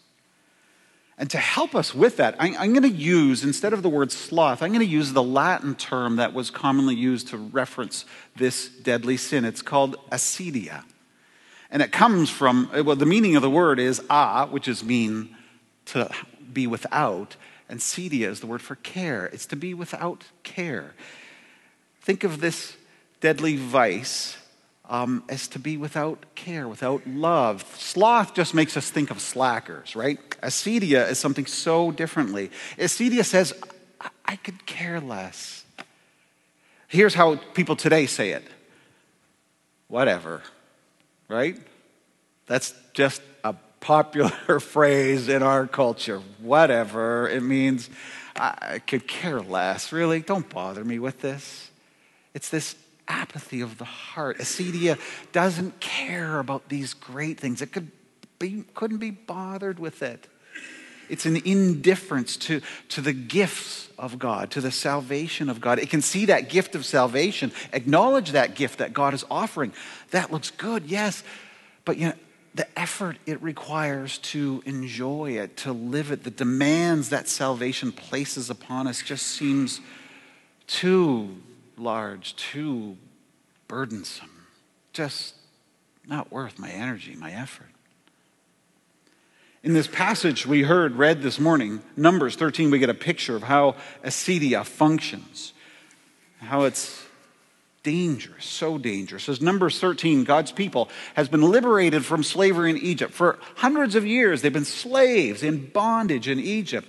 And 1.22 1.30
to 1.30 1.38
help 1.38 1.76
us 1.76 1.94
with 1.94 2.16
that, 2.16 2.34
I, 2.40 2.48
am 2.48 2.72
going 2.72 2.82
to 2.82 2.88
use, 2.88 3.44
instead 3.44 3.72
of 3.72 3.84
the 3.84 3.88
word 3.88 4.10
sloth, 4.10 4.60
I'm 4.60 4.70
going 4.70 4.84
to 4.84 4.84
use 4.84 5.12
the 5.12 5.22
Latin 5.22 5.76
term 5.76 6.16
that 6.16 6.34
was 6.34 6.50
commonly 6.50 6.96
used 6.96 7.28
to 7.28 7.36
reference 7.36 8.06
this 8.34 8.68
deadly 8.68 9.16
sin. 9.16 9.44
It's 9.44 9.62
called 9.62 9.96
acedia. 10.10 10.82
And 11.70 11.80
it 11.80 11.92
comes 11.92 12.28
from, 12.28 12.68
well, 12.84 12.96
the 12.96 13.06
meaning 13.06 13.36
of 13.36 13.42
the 13.42 13.48
word 13.48 13.78
is 13.78 14.02
a, 14.10 14.48
which 14.48 14.66
is 14.66 14.82
mean 14.82 15.36
to 15.84 16.10
be 16.52 16.66
without, 16.66 17.36
and 17.68 17.78
cedia 17.78 18.26
is 18.26 18.40
the 18.40 18.48
word 18.48 18.60
for 18.60 18.74
care. 18.74 19.26
It's 19.26 19.46
to 19.46 19.56
be 19.56 19.74
without 19.74 20.24
care. 20.42 20.92
Think 22.00 22.24
of 22.24 22.40
this 22.40 22.76
deadly 23.20 23.56
vice 23.56 24.38
um, 24.92 25.24
as 25.30 25.48
to 25.48 25.58
be 25.58 25.78
without 25.78 26.26
care, 26.34 26.68
without 26.68 27.06
love. 27.06 27.64
Sloth 27.78 28.34
just 28.34 28.52
makes 28.52 28.76
us 28.76 28.90
think 28.90 29.10
of 29.10 29.22
slackers, 29.22 29.96
right? 29.96 30.18
Acedia 30.42 31.10
is 31.10 31.18
something 31.18 31.46
so 31.46 31.90
differently. 31.90 32.50
Acedia 32.76 33.24
says, 33.24 33.54
I, 33.98 34.10
I 34.26 34.36
could 34.36 34.66
care 34.66 35.00
less. 35.00 35.64
Here's 36.88 37.14
how 37.14 37.36
people 37.54 37.74
today 37.74 38.04
say 38.04 38.30
it 38.30 38.44
whatever, 39.88 40.42
right? 41.28 41.56
That's 42.46 42.74
just 42.92 43.22
a 43.44 43.54
popular 43.80 44.30
phrase 44.60 45.28
in 45.28 45.42
our 45.42 45.66
culture. 45.66 46.20
Whatever. 46.38 47.28
It 47.28 47.42
means 47.42 47.88
I 48.36 48.80
could 48.86 49.08
care 49.08 49.40
less. 49.40 49.90
Really? 49.90 50.20
Don't 50.20 50.48
bother 50.50 50.84
me 50.84 50.98
with 50.98 51.20
this. 51.22 51.70
It's 52.34 52.50
this 52.50 52.74
apathy 53.12 53.60
of 53.60 53.78
the 53.78 53.84
heart. 53.84 54.38
Acedia 54.38 54.98
doesn't 55.32 55.78
care 55.80 56.38
about 56.38 56.68
these 56.68 56.94
great 56.94 57.38
things. 57.38 57.60
It 57.60 57.72
could 57.72 57.90
be, 58.38 58.64
couldn't 58.74 58.98
be 58.98 59.10
bothered 59.10 59.78
with 59.78 60.02
it. 60.02 60.26
It's 61.08 61.26
an 61.26 61.36
indifference 61.36 62.38
to, 62.38 62.62
to 62.88 63.02
the 63.02 63.12
gifts 63.12 63.90
of 63.98 64.18
God, 64.18 64.50
to 64.52 64.62
the 64.62 64.70
salvation 64.70 65.50
of 65.50 65.60
God. 65.60 65.78
It 65.78 65.90
can 65.90 66.00
see 66.00 66.26
that 66.26 66.48
gift 66.48 66.74
of 66.74 66.86
salvation, 66.86 67.52
acknowledge 67.72 68.30
that 68.32 68.54
gift 68.54 68.78
that 68.78 68.94
God 68.94 69.12
is 69.12 69.24
offering. 69.30 69.74
That 70.10 70.32
looks 70.32 70.50
good, 70.50 70.86
yes. 70.86 71.22
But 71.84 71.98
you 71.98 72.08
know, 72.08 72.14
the 72.54 72.66
effort 72.78 73.18
it 73.26 73.42
requires 73.42 74.18
to 74.18 74.62
enjoy 74.64 75.32
it, 75.32 75.58
to 75.58 75.72
live 75.72 76.12
it, 76.12 76.24
the 76.24 76.30
demands 76.30 77.10
that 77.10 77.28
salvation 77.28 77.92
places 77.92 78.48
upon 78.48 78.86
us 78.86 79.02
just 79.02 79.26
seems 79.26 79.80
too 80.66 81.36
large, 81.82 82.36
too 82.36 82.96
burdensome, 83.68 84.46
just 84.92 85.34
not 86.06 86.30
worth 86.30 86.58
my 86.58 86.70
energy, 86.70 87.14
my 87.16 87.32
effort. 87.32 87.68
In 89.62 89.74
this 89.74 89.86
passage 89.86 90.46
we 90.46 90.62
heard 90.62 90.96
read 90.96 91.22
this 91.22 91.38
morning, 91.38 91.82
Numbers 91.96 92.34
13, 92.34 92.70
we 92.70 92.78
get 92.78 92.90
a 92.90 92.94
picture 92.94 93.36
of 93.36 93.44
how 93.44 93.76
acedia 94.04 94.64
functions, 94.64 95.52
how 96.40 96.62
it's 96.62 97.04
dangerous, 97.82 98.44
so 98.44 98.78
dangerous. 98.78 99.28
As 99.28 99.40
Numbers 99.40 99.78
13, 99.78 100.24
God's 100.24 100.52
people 100.52 100.88
has 101.14 101.28
been 101.28 101.42
liberated 101.42 102.04
from 102.04 102.22
slavery 102.22 102.70
in 102.70 102.78
Egypt. 102.78 103.12
For 103.12 103.38
hundreds 103.56 103.94
of 103.94 104.06
years, 104.06 104.42
they've 104.42 104.52
been 104.52 104.64
slaves 104.64 105.42
in 105.42 105.66
bondage 105.66 106.28
in 106.28 106.38
Egypt. 106.40 106.88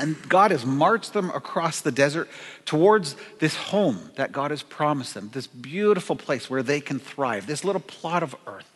And 0.00 0.16
God 0.28 0.50
has 0.50 0.64
marched 0.64 1.12
them 1.12 1.30
across 1.30 1.82
the 1.82 1.92
desert 1.92 2.28
towards 2.64 3.16
this 3.38 3.54
home 3.54 4.10
that 4.16 4.32
God 4.32 4.50
has 4.50 4.62
promised 4.62 5.14
them, 5.14 5.30
this 5.32 5.46
beautiful 5.46 6.16
place 6.16 6.48
where 6.48 6.62
they 6.62 6.80
can 6.80 6.98
thrive, 6.98 7.46
this 7.46 7.64
little 7.64 7.82
plot 7.82 8.22
of 8.22 8.34
earth 8.46 8.70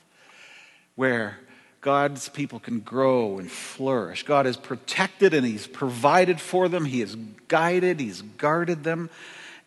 where 0.97 1.38
God's 1.81 2.28
people 2.28 2.61
can 2.61 2.81
grow 2.81 3.38
and 3.38 3.50
flourish. 3.50 4.23
God 4.23 4.47
has 4.47 4.57
protected 4.57 5.35
and 5.35 5.47
He's 5.47 5.66
provided 5.66 6.40
for 6.40 6.69
them, 6.69 6.85
He 6.85 7.00
has 7.00 7.16
guided, 7.49 8.00
He's 8.00 8.23
guarded 8.23 8.85
them. 8.85 9.11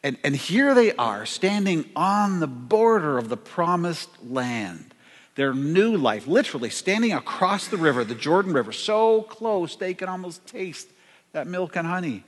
And, 0.04 0.18
and 0.24 0.36
here 0.36 0.74
they 0.74 0.94
are, 0.94 1.26
standing 1.26 1.90
on 1.96 2.40
the 2.40 2.48
border 2.48 3.18
of 3.18 3.30
the 3.30 3.38
promised 3.38 4.10
land. 4.24 4.94
Their 5.36 5.54
new 5.54 5.98
life, 5.98 6.26
literally 6.28 6.70
standing 6.70 7.14
across 7.14 7.68
the 7.68 7.78
river, 7.78 8.04
the 8.04 8.16
Jordan 8.16 8.54
River, 8.54 8.72
so 8.72 9.24
close 9.24 9.76
they 9.76 9.94
can 9.94 10.10
almost 10.10 10.46
taste 10.48 10.88
that 11.34 11.48
milk 11.48 11.76
and 11.76 11.88
honey. 11.88 12.24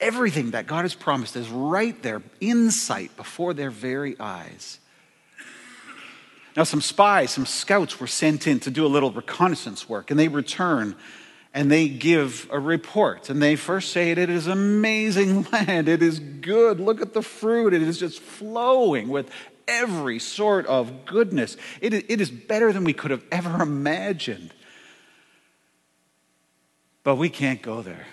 Everything 0.00 0.50
that 0.50 0.66
God 0.66 0.82
has 0.82 0.94
promised 0.94 1.36
is 1.36 1.48
right 1.48 2.00
there, 2.02 2.22
in 2.40 2.70
sight, 2.70 3.16
before 3.16 3.54
their 3.54 3.70
very 3.70 4.18
eyes. 4.18 4.80
Now, 6.56 6.64
some 6.64 6.80
spies, 6.80 7.30
some 7.30 7.46
scouts 7.46 7.98
were 7.98 8.06
sent 8.06 8.46
in 8.46 8.60
to 8.60 8.70
do 8.70 8.84
a 8.84 8.88
little 8.88 9.10
reconnaissance 9.10 9.88
work, 9.88 10.10
and 10.10 10.18
they 10.18 10.28
return 10.28 10.96
and 11.54 11.70
they 11.70 11.88
give 11.88 12.48
a 12.50 12.58
report. 12.58 13.28
And 13.28 13.42
they 13.42 13.56
first 13.56 13.92
say 13.92 14.10
it 14.10 14.18
is 14.18 14.46
amazing 14.46 15.46
land. 15.52 15.88
It 15.88 16.02
is 16.02 16.18
good. 16.18 16.80
Look 16.80 17.00
at 17.00 17.12
the 17.12 17.22
fruit. 17.22 17.74
It 17.74 17.82
is 17.82 17.98
just 17.98 18.20
flowing 18.20 19.08
with 19.08 19.30
every 19.68 20.18
sort 20.18 20.66
of 20.66 21.04
goodness. 21.04 21.56
It, 21.80 21.92
it 21.92 22.20
is 22.20 22.30
better 22.30 22.72
than 22.72 22.84
we 22.84 22.92
could 22.92 23.10
have 23.10 23.24
ever 23.30 23.62
imagined. 23.62 24.52
But 27.04 27.16
we 27.16 27.28
can't 27.28 27.60
go 27.60 27.82
there 27.82 28.06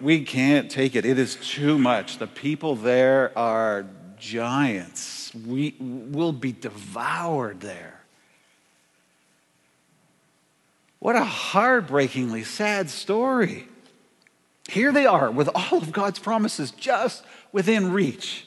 we 0.00 0.24
can't 0.24 0.70
take 0.70 0.94
it. 0.94 1.04
It 1.04 1.18
is 1.18 1.36
too 1.36 1.78
much. 1.78 2.18
The 2.18 2.26
people 2.26 2.76
there 2.76 3.36
are 3.36 3.86
giants. 4.18 5.34
We 5.34 5.74
will 5.78 6.32
be 6.32 6.52
devoured 6.52 7.60
there. 7.60 8.00
What 11.00 11.16
a 11.16 11.24
heartbreakingly 11.24 12.44
sad 12.44 12.88
story. 12.88 13.66
Here 14.68 14.92
they 14.92 15.06
are 15.06 15.30
with 15.30 15.48
all 15.54 15.78
of 15.78 15.90
God's 15.90 16.20
promises 16.20 16.70
just 16.70 17.24
within 17.50 17.92
reach. 17.92 18.46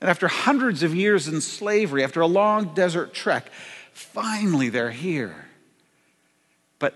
And 0.00 0.08
after 0.08 0.28
hundreds 0.28 0.82
of 0.82 0.94
years 0.94 1.28
in 1.28 1.40
slavery, 1.42 2.02
after 2.02 2.22
a 2.22 2.26
long 2.26 2.74
desert 2.74 3.12
trek, 3.12 3.50
finally 3.92 4.70
they're 4.70 4.90
here. 4.90 5.46
But 6.78 6.94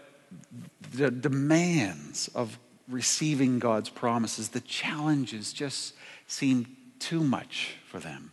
the 0.92 1.10
demands 1.10 2.28
of 2.34 2.58
receiving 2.88 3.58
God's 3.58 3.90
promises, 3.90 4.50
the 4.50 4.60
challenges 4.60 5.52
just 5.52 5.94
seem 6.26 6.76
too 6.98 7.22
much 7.22 7.74
for 7.86 7.98
them. 7.98 8.32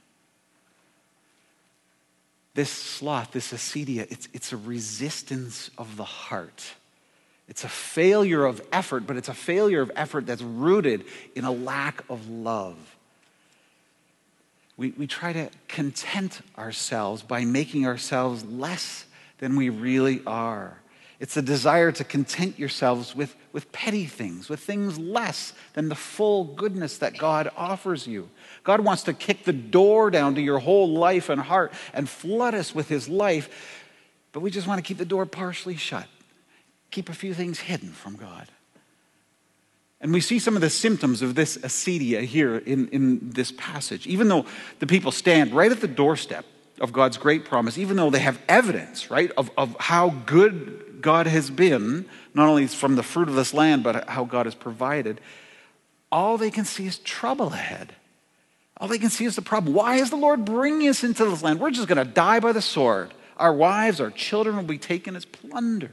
This 2.54 2.70
sloth, 2.70 3.32
this 3.32 3.52
acedia, 3.52 4.08
it's, 4.10 4.30
it's 4.34 4.54
a 4.54 4.58
resistance 4.58 5.70
of 5.78 5.98
the 5.98 6.06
heart. 6.06 6.64
It's 7.48 7.64
a 7.64 7.70
failure 7.70 8.46
of 8.46 8.62
effort, 8.72 9.06
but 9.06 9.18
it's 9.18 9.28
a 9.30 9.34
failure 9.34 9.82
of 9.82 9.92
effort 9.96 10.26
that's 10.26 10.42
rooted 10.42 11.06
in 11.36 11.44
a 11.44 11.52
lack 11.52 12.04
of 12.10 12.28
love. 12.30 12.78
We, 14.78 14.92
we 14.92 15.06
try 15.06 15.34
to 15.34 15.50
content 15.68 16.42
ourselves 16.58 17.22
by 17.22 17.46
making 17.46 17.86
ourselves 17.86 18.44
less 18.44 19.06
than 19.38 19.56
we 19.56 19.70
really 19.70 20.22
are. 20.26 20.80
It's 21.20 21.38
a 21.38 21.42
desire 21.42 21.92
to 21.94 22.04
content 22.04 22.60
yourselves 22.60 23.16
with, 23.16 23.36
with 23.54 23.72
petty 23.72 24.06
things, 24.06 24.50
with 24.50 24.60
things 24.60 25.00
less 25.00 25.54
than 25.74 25.88
the 25.88 25.96
full 25.96 26.44
goodness 26.44 26.98
that 26.98 27.18
God 27.18 27.50
offers 27.56 28.06
you. 28.06 28.30
God 28.64 28.82
wants 28.82 29.04
to 29.04 29.14
kick 29.14 29.46
the 29.46 29.54
door 29.54 30.12
down 30.12 30.36
to 30.36 30.42
your 30.42 30.60
whole 30.60 30.90
life 30.90 31.30
and 31.30 31.40
heart 31.40 31.72
and 31.94 32.10
flood 32.10 32.54
us 32.54 32.76
with 32.76 32.90
His 32.90 33.08
life, 33.08 33.50
but 34.34 34.42
we 34.42 34.52
just 34.52 34.68
want 34.68 34.80
to 34.80 34.88
keep 34.88 34.98
the 34.98 35.06
door 35.06 35.26
partially 35.26 35.78
shut, 35.78 36.08
keep 36.92 37.08
a 37.08 37.14
few 37.14 37.34
things 37.34 37.60
hidden 37.60 37.92
from 37.92 38.18
God. 38.18 38.50
And 40.02 40.12
we 40.12 40.20
see 40.20 40.40
some 40.40 40.56
of 40.56 40.62
the 40.62 40.70
symptoms 40.70 41.22
of 41.22 41.36
this 41.36 41.58
acedia 41.58 42.22
here 42.22 42.58
in, 42.58 42.90
in 42.90 43.30
this 43.32 43.54
passage. 43.54 44.06
Even 44.06 44.28
though 44.28 44.46
the 44.80 44.86
people 44.86 45.12
stand 45.12 45.54
right 45.54 45.72
at 45.72 45.80
the 45.80 45.88
doorstep 45.88 46.46
of 46.82 46.92
God's 46.92 47.18
great 47.18 47.46
promise, 47.46 47.78
even 47.78 47.96
though 47.96 48.10
they 48.10 48.20
have 48.20 48.40
evidence, 48.50 49.10
right, 49.10 49.32
of, 49.38 49.50
of 49.58 49.76
how 49.80 50.10
good 50.10 50.85
God 51.06 51.28
has 51.28 51.52
been, 51.52 52.08
not 52.34 52.50
only 52.50 52.66
from 52.66 52.96
the 52.96 53.04
fruit 53.04 53.30
of 53.30 53.36
this 53.36 53.54
land, 53.54 53.84
but 53.84 54.10
how 54.10 54.26
God 54.26 54.48
has 54.48 54.56
provided, 54.56 55.22
all 56.12 56.36
they 56.40 56.50
can 56.50 56.66
see 56.66 56.88
is 56.88 56.98
trouble 56.98 57.54
ahead. 57.54 57.94
All 58.78 58.88
they 58.88 58.98
can 58.98 59.12
see 59.12 59.26
is 59.26 59.36
the 59.36 59.44
problem. 59.44 59.76
Why 59.76 59.98
is 59.98 60.10
the 60.10 60.16
Lord 60.16 60.46
bringing 60.46 60.90
us 60.90 61.04
into 61.04 61.24
this 61.26 61.44
land? 61.44 61.60
We're 61.60 61.70
just 61.70 61.88
going 61.88 62.04
to 62.04 62.12
die 62.12 62.40
by 62.40 62.54
the 62.54 62.62
sword. 62.62 63.14
Our 63.38 63.54
wives, 63.54 64.02
our 64.02 64.10
children 64.10 64.56
will 64.56 64.64
be 64.64 64.80
taken 64.80 65.16
as 65.16 65.26
plunder. 65.26 65.92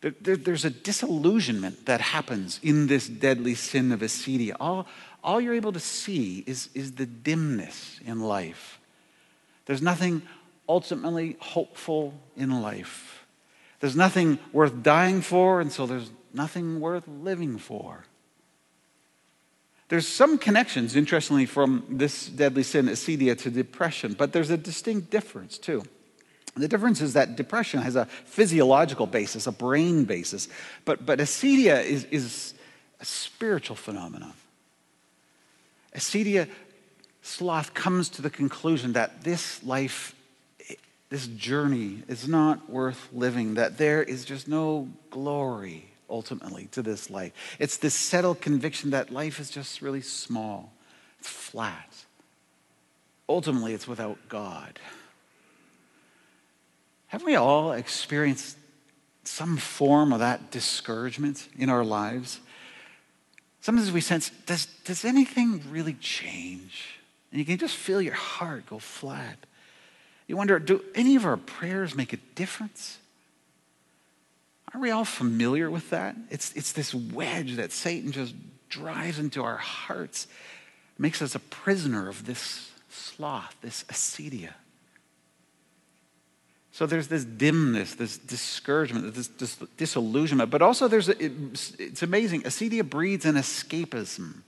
There, 0.00 0.14
there, 0.20 0.36
there's 0.36 0.64
a 0.64 0.70
disillusionment 0.70 1.86
that 1.86 2.00
happens 2.00 2.60
in 2.62 2.86
this 2.86 3.08
deadly 3.08 3.56
sin 3.56 3.90
of 3.90 3.98
acedia. 3.98 4.54
All, 4.60 4.86
all 5.24 5.40
you're 5.40 5.54
able 5.54 5.72
to 5.72 5.80
see 5.80 6.44
is, 6.46 6.68
is 6.72 6.92
the 6.92 7.06
dimness 7.06 7.98
in 8.06 8.20
life. 8.20 8.78
There's 9.66 9.82
nothing 9.82 10.22
ultimately 10.68 11.36
hopeful 11.40 12.14
in 12.36 12.62
life. 12.62 13.13
There's 13.84 13.96
nothing 13.96 14.38
worth 14.50 14.82
dying 14.82 15.20
for, 15.20 15.60
and 15.60 15.70
so 15.70 15.84
there's 15.84 16.10
nothing 16.32 16.80
worth 16.80 17.06
living 17.06 17.58
for. 17.58 18.06
There's 19.90 20.08
some 20.08 20.38
connections, 20.38 20.96
interestingly, 20.96 21.44
from 21.44 21.84
this 21.90 22.26
deadly 22.26 22.62
sin, 22.62 22.86
acedia, 22.86 23.36
to 23.40 23.50
depression, 23.50 24.14
but 24.14 24.32
there's 24.32 24.48
a 24.48 24.56
distinct 24.56 25.10
difference, 25.10 25.58
too. 25.58 25.82
The 26.56 26.66
difference 26.66 27.02
is 27.02 27.12
that 27.12 27.36
depression 27.36 27.82
has 27.82 27.94
a 27.94 28.06
physiological 28.06 29.04
basis, 29.04 29.46
a 29.46 29.52
brain 29.52 30.04
basis, 30.04 30.48
but, 30.86 31.04
but 31.04 31.18
acedia 31.18 31.84
is, 31.84 32.04
is 32.04 32.54
a 33.00 33.04
spiritual 33.04 33.76
phenomenon. 33.76 34.32
Acedia 35.94 36.48
sloth 37.20 37.74
comes 37.74 38.08
to 38.08 38.22
the 38.22 38.30
conclusion 38.30 38.94
that 38.94 39.24
this 39.24 39.62
life, 39.62 40.14
this 41.14 41.28
journey 41.28 42.02
is 42.08 42.26
not 42.26 42.68
worth 42.68 43.08
living, 43.12 43.54
that 43.54 43.78
there 43.78 44.02
is 44.02 44.24
just 44.24 44.48
no 44.48 44.88
glory 45.10 45.88
ultimately 46.10 46.66
to 46.72 46.82
this 46.82 47.08
life. 47.08 47.30
It's 47.60 47.76
this 47.76 47.94
settled 47.94 48.40
conviction 48.40 48.90
that 48.90 49.12
life 49.12 49.38
is 49.38 49.48
just 49.48 49.80
really 49.80 50.00
small, 50.00 50.72
it's 51.20 51.28
flat. 51.28 51.94
Ultimately, 53.28 53.74
it's 53.74 53.86
without 53.86 54.18
God. 54.28 54.80
Haven't 57.06 57.26
we 57.26 57.36
all 57.36 57.70
experienced 57.70 58.56
some 59.22 59.56
form 59.56 60.12
of 60.12 60.18
that 60.18 60.50
discouragement 60.50 61.48
in 61.56 61.70
our 61.70 61.84
lives? 61.84 62.40
Sometimes 63.60 63.92
we 63.92 64.00
sense, 64.00 64.30
does, 64.46 64.66
does 64.82 65.04
anything 65.04 65.62
really 65.70 65.94
change? 65.94 66.98
And 67.30 67.38
you 67.38 67.44
can 67.44 67.56
just 67.56 67.76
feel 67.76 68.02
your 68.02 68.14
heart 68.14 68.66
go 68.66 68.80
flat. 68.80 69.38
You 70.26 70.36
wonder, 70.36 70.58
do 70.58 70.82
any 70.94 71.16
of 71.16 71.26
our 71.26 71.36
prayers 71.36 71.94
make 71.94 72.12
a 72.12 72.18
difference? 72.34 72.98
Aren't 74.72 74.82
we 74.82 74.90
all 74.90 75.04
familiar 75.04 75.70
with 75.70 75.90
that? 75.90 76.16
It's, 76.30 76.52
it's 76.54 76.72
this 76.72 76.94
wedge 76.94 77.56
that 77.56 77.72
Satan 77.72 78.10
just 78.12 78.34
drives 78.68 79.18
into 79.18 79.42
our 79.42 79.56
hearts, 79.56 80.26
makes 80.98 81.22
us 81.22 81.34
a 81.34 81.38
prisoner 81.38 82.08
of 82.08 82.26
this 82.26 82.70
sloth, 82.88 83.54
this 83.60 83.84
acedia. 83.84 84.54
So 86.72 86.86
there's 86.86 87.06
this 87.06 87.24
dimness, 87.24 87.94
this 87.94 88.18
discouragement, 88.18 89.14
this, 89.14 89.28
this 89.28 89.56
disillusionment, 89.76 90.50
but 90.50 90.60
also 90.60 90.88
there's 90.88 91.08
it, 91.08 91.20
it's 91.78 92.02
amazing. 92.02 92.42
Acedia 92.42 92.88
breeds 92.88 93.24
an 93.26 93.36
escapism. 93.36 94.42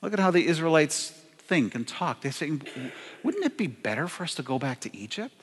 Look 0.00 0.14
at 0.14 0.18
how 0.18 0.30
the 0.30 0.46
Israelites 0.46 1.12
think 1.52 1.74
and 1.74 1.86
talk. 1.86 2.22
They're 2.22 2.32
saying, 2.32 2.62
wouldn't 3.22 3.44
it 3.44 3.58
be 3.58 3.66
better 3.66 4.08
for 4.08 4.22
us 4.22 4.34
to 4.36 4.42
go 4.42 4.58
back 4.58 4.80
to 4.80 4.96
Egypt? 4.96 5.34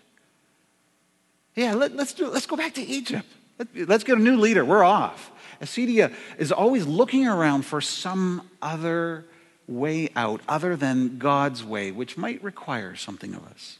Yeah, 1.56 1.76
let, 1.76 1.91
us 1.91 2.13
do, 2.13 2.28
let's 2.30 2.48
go 2.48 2.56
back 2.56 2.74
to 2.76 2.82
Egypt. 2.82 3.28
Let, 3.60 3.67
let's 3.88 4.04
get 4.04 4.17
a 4.17 4.22
new 4.22 4.38
leader. 4.38 4.65
We're 4.65 4.84
off. 4.84 5.32
Acedia 5.62 6.12
is 6.39 6.52
always 6.52 6.88
looking 6.88 7.28
around 7.28 7.62
for 7.63 7.80
some 7.80 8.50
other 8.60 9.26
way 9.67 10.10
out 10.15 10.41
other 10.48 10.76
than 10.76 11.19
God's 11.19 11.63
way, 11.63 11.91
which 11.91 12.17
might 12.17 12.43
require 12.43 12.95
something 12.95 13.36
of 13.36 13.45
us. 13.45 13.78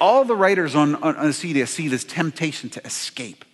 All 0.00 0.24
the 0.24 0.34
writers 0.34 0.74
on, 0.74 0.96
on 0.96 1.32
see 1.32 1.52
this 1.52 2.04
temptation 2.04 2.68
to 2.70 2.84
escape. 2.84 3.44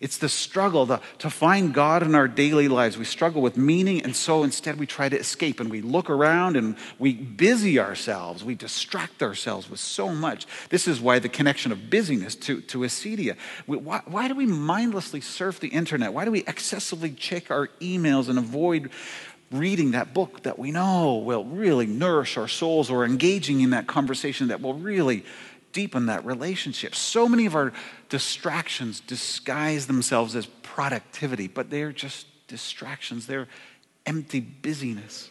It's 0.00 0.16
the 0.16 0.30
struggle 0.30 0.86
to 0.86 1.30
find 1.30 1.74
God 1.74 2.02
in 2.02 2.14
our 2.14 2.26
daily 2.26 2.68
lives. 2.68 2.96
We 2.96 3.04
struggle 3.04 3.42
with 3.42 3.58
meaning, 3.58 4.00
and 4.00 4.16
so 4.16 4.42
instead 4.42 4.78
we 4.78 4.86
try 4.86 5.10
to 5.10 5.18
escape 5.18 5.60
and 5.60 5.70
we 5.70 5.82
look 5.82 6.08
around 6.08 6.56
and 6.56 6.76
we 6.98 7.12
busy 7.12 7.78
ourselves. 7.78 8.42
We 8.42 8.54
distract 8.54 9.22
ourselves 9.22 9.68
with 9.68 9.78
so 9.78 10.08
much. 10.14 10.46
This 10.70 10.88
is 10.88 11.02
why 11.02 11.18
the 11.18 11.28
connection 11.28 11.70
of 11.70 11.90
busyness 11.90 12.34
to, 12.36 12.62
to 12.62 12.78
acedia. 12.78 13.36
We, 13.66 13.76
why, 13.76 14.00
why 14.06 14.26
do 14.28 14.34
we 14.34 14.46
mindlessly 14.46 15.20
surf 15.20 15.60
the 15.60 15.68
internet? 15.68 16.14
Why 16.14 16.24
do 16.24 16.30
we 16.30 16.44
excessively 16.46 17.10
check 17.10 17.50
our 17.50 17.68
emails 17.82 18.30
and 18.30 18.38
avoid 18.38 18.90
reading 19.50 19.90
that 19.90 20.14
book 20.14 20.44
that 20.44 20.58
we 20.58 20.70
know 20.70 21.16
will 21.16 21.44
really 21.44 21.86
nourish 21.86 22.36
our 22.36 22.48
souls 22.48 22.88
or 22.88 23.04
engaging 23.04 23.60
in 23.60 23.70
that 23.70 23.86
conversation 23.86 24.48
that 24.48 24.60
will 24.62 24.74
really 24.74 25.24
deepen 25.72 26.06
that 26.06 26.24
relationship. 26.24 26.94
So 26.94 27.28
many 27.28 27.46
of 27.46 27.54
our 27.54 27.72
distractions 28.08 29.00
disguise 29.00 29.86
themselves 29.86 30.36
as 30.36 30.46
productivity, 30.46 31.48
but 31.48 31.70
they're 31.70 31.92
just 31.92 32.26
distractions. 32.48 33.26
They're 33.26 33.48
empty 34.06 34.40
busyness. 34.40 35.30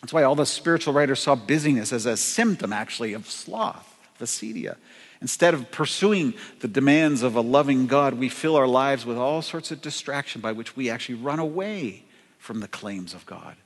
That's 0.00 0.12
why 0.12 0.24
all 0.24 0.34
the 0.34 0.46
spiritual 0.46 0.92
writers 0.92 1.20
saw 1.20 1.34
busyness 1.34 1.92
as 1.92 2.06
a 2.06 2.16
symptom, 2.16 2.72
actually, 2.72 3.14
of 3.14 3.30
sloth, 3.30 3.98
acedia. 4.20 4.76
Instead 5.22 5.54
of 5.54 5.70
pursuing 5.70 6.34
the 6.60 6.68
demands 6.68 7.22
of 7.22 7.36
a 7.36 7.40
loving 7.40 7.86
God, 7.86 8.14
we 8.14 8.28
fill 8.28 8.56
our 8.56 8.66
lives 8.66 9.06
with 9.06 9.16
all 9.16 9.40
sorts 9.40 9.70
of 9.70 9.80
distraction 9.80 10.42
by 10.42 10.52
which 10.52 10.76
we 10.76 10.90
actually 10.90 11.14
run 11.14 11.38
away 11.38 12.04
from 12.38 12.60
the 12.60 12.68
claims 12.68 13.14
of 13.14 13.24
God. 13.24 13.56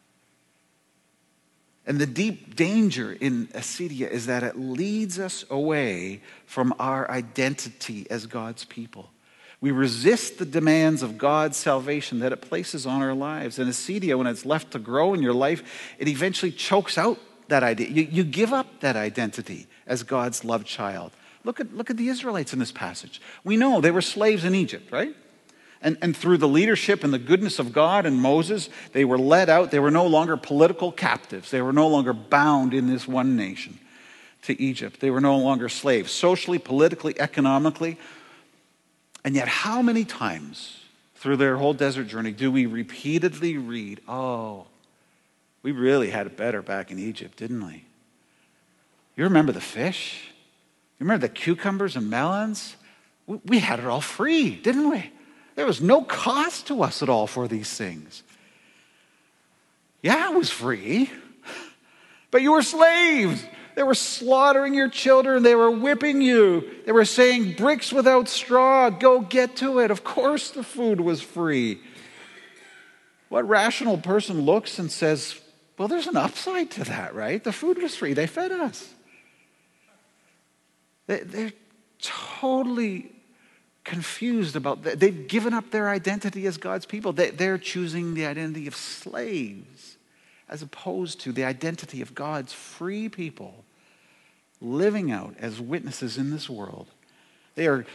And 1.89 1.99
the 1.99 2.07
deep 2.07 2.55
danger 2.55 3.17
in 3.19 3.47
acedia 3.49 4.11
is 4.11 4.27
that 4.27 4.43
it 4.43 4.59
leads 4.59 5.19
us 5.19 5.47
away 5.49 6.21
from 6.45 6.75
our 6.79 7.11
identity 7.11 8.07
as 8.11 8.27
God's 8.27 8.67
people. 8.67 9.09
We 9.63 9.71
resist 9.71 10.37
the 10.37 10.45
demands 10.45 11.03
of 11.03 11.17
God's 11.17 11.57
salvation 11.57 12.19
that 12.19 12.31
it 12.31 12.43
places 12.43 12.85
on 12.85 13.01
our 13.01 13.15
lives. 13.15 13.59
And 13.59 13.71
acedia, 13.71 14.19
when 14.19 14.27
it's 14.27 14.45
left 14.45 14.73
to 14.73 14.79
grow 14.79 15.15
in 15.15 15.23
your 15.23 15.33
life, 15.33 15.63
it 15.99 16.09
eventually 16.09 16.53
chokes 16.53 16.99
out 16.99 17.19
that 17.49 17.63
idea. 17.63 17.89
You, 17.89 18.03
you 18.03 18.23
give 18.23 18.53
up 18.53 18.81
that 18.81 18.95
identity 18.95 19.67
as 19.87 20.03
God's 20.03 20.45
loved 20.45 20.67
child. 20.67 21.13
Look 21.43 21.59
at, 21.59 21.75
look 21.75 21.89
at 21.89 21.97
the 21.97 22.09
Israelites 22.09 22.53
in 22.53 22.59
this 22.59 22.71
passage. 22.71 23.19
We 23.45 23.57
know 23.57 23.81
they 23.81 23.91
were 23.91 24.03
slaves 24.03 24.45
in 24.45 24.55
Egypt, 24.55 24.93
right? 24.93 25.17
And, 25.81 25.97
and 26.03 26.17
through 26.17 26.39
the 26.39 26.49
leadership 26.49 27.05
and 27.05 27.13
the 27.13 27.19
goodness 27.19 27.59
of 27.59 27.73
God 27.73 28.05
and 28.05 28.21
Moses, 28.21 28.69
they 28.93 29.05
were 29.05 29.19
led 29.19 29.49
out. 29.49 29.71
They 29.71 29.79
were 29.79 29.91
no 29.91 30.07
longer 30.07 30.37
political 30.37 30.91
captives. 30.91 31.51
They 31.51 31.63
were 31.63 31.73
no 31.73 31.87
longer 31.87 32.13
bound 32.13 32.75
in 32.75 32.89
this 32.89 33.07
one 33.07 33.37
nation 33.37 33.79
to 34.43 34.61
Egypt. 34.61 35.01
They 35.01 35.11
were 35.11 35.21
no 35.21 35.39
longer 35.39 35.69
slaves, 35.69 36.11
socially, 36.11 36.59
politically, 36.59 37.19
economically. 37.21 37.97
And 39.25 39.37
yet, 39.37 39.47
how 39.47 39.83
many 39.83 40.05
times 40.05 40.81
through 41.15 41.37
their 41.37 41.57
whole 41.57 41.75
desert 41.75 42.09
journey 42.09 42.33
do 42.33 42.51
we 42.51 42.67
repeatedly 42.67 43.57
read, 43.57 44.01
oh, 44.09 44.67
we 45.63 45.73
really 45.73 46.11
had 46.11 46.27
it 46.27 46.37
better 46.37 46.63
back 46.63 46.91
in 46.91 46.99
Egypt, 46.99 47.37
didn't 47.37 47.65
we? 47.65 47.85
You 49.17 49.25
remember 49.25 49.53
the 49.53 49.61
fish? 49.61 50.29
You 50.99 51.05
remember 51.05 51.27
the 51.27 51.33
cucumbers 51.33 51.97
and 51.97 52.09
melons? 52.09 52.77
We 53.27 53.59
had 53.59 53.81
it 53.81 53.85
all 53.85 54.01
free, 54.01 54.55
didn't 54.57 54.89
we? 54.91 55.13
There 55.59 55.67
was 55.67 55.81
no 55.81 56.03
cost 56.03 56.69
to 56.69 56.85
us 56.85 57.03
at 57.03 57.09
all 57.09 57.27
for 57.27 57.49
these 57.49 57.69
things. 57.77 58.23
Yeah, 60.03 60.31
it 60.31 60.37
was 60.37 60.51
free, 60.51 61.11
but 62.31 62.43
you 62.43 62.53
were 62.53 62.63
slaves. 62.63 63.45
They 63.75 63.83
were 63.83 63.97
slaughtering 63.97 64.73
your 64.73 64.89
children. 64.89 65.43
They 65.43 65.57
were 65.57 65.73
whipping 65.73 66.23
you. 66.23 66.65
They 66.87 66.93
were 66.93 67.05
saying, 67.05 67.55
bricks 67.57 67.93
without 67.93 68.29
straw, 68.29 68.89
go 68.89 69.21
get 69.21 69.57
to 69.57 69.81
it. 69.81 69.91
Of 69.91 70.05
course, 70.05 70.53
the 70.53 70.63
food 70.63 71.01
was 71.01 71.21
free. 71.21 71.81
What 73.29 73.49
rational 73.49 73.99
person 73.99 74.43
looks 74.43 74.79
and 74.79 74.93
says, 74.93 75.41
well, 75.77 75.89
there's 75.89 76.07
an 76.07 76.17
upside 76.17 76.71
to 76.71 76.85
that, 76.85 77.17
right? 77.17 77.43
The 77.43 77.53
food 77.53 77.83
was 77.83 77.97
free. 77.97 78.13
They 78.13 78.29
fed 78.29 78.53
us. 78.53 78.95
They're 81.09 81.51
totally 82.01 83.11
confused 83.89 84.55
about 84.55 84.83
that. 84.83 85.01
They've 85.01 85.27
given 85.27 85.55
up 85.55 85.71
their 85.71 85.89
identity 85.89 86.47
as 86.47 86.59
God's 86.59 86.85
people. 86.85 87.13
They're 87.13 87.57
choosing 87.57 88.13
the 88.13 88.27
identity 88.27 88.67
of 88.67 88.77
slaves 88.77 89.97
as 90.47 90.61
opposed 90.61 91.21
to 91.21 91.33
the 91.33 91.45
identity 91.45 92.03
of 92.03 92.15
God's 92.15 92.53
free 92.53 93.09
people 93.09 93.65
living 94.61 95.11
out 95.11 95.35
as 95.39 95.59
witnesses 95.59 96.19
in 96.19 96.31
this 96.31 96.51
world. 96.51 96.89
They 97.55 97.67
are 97.67 97.87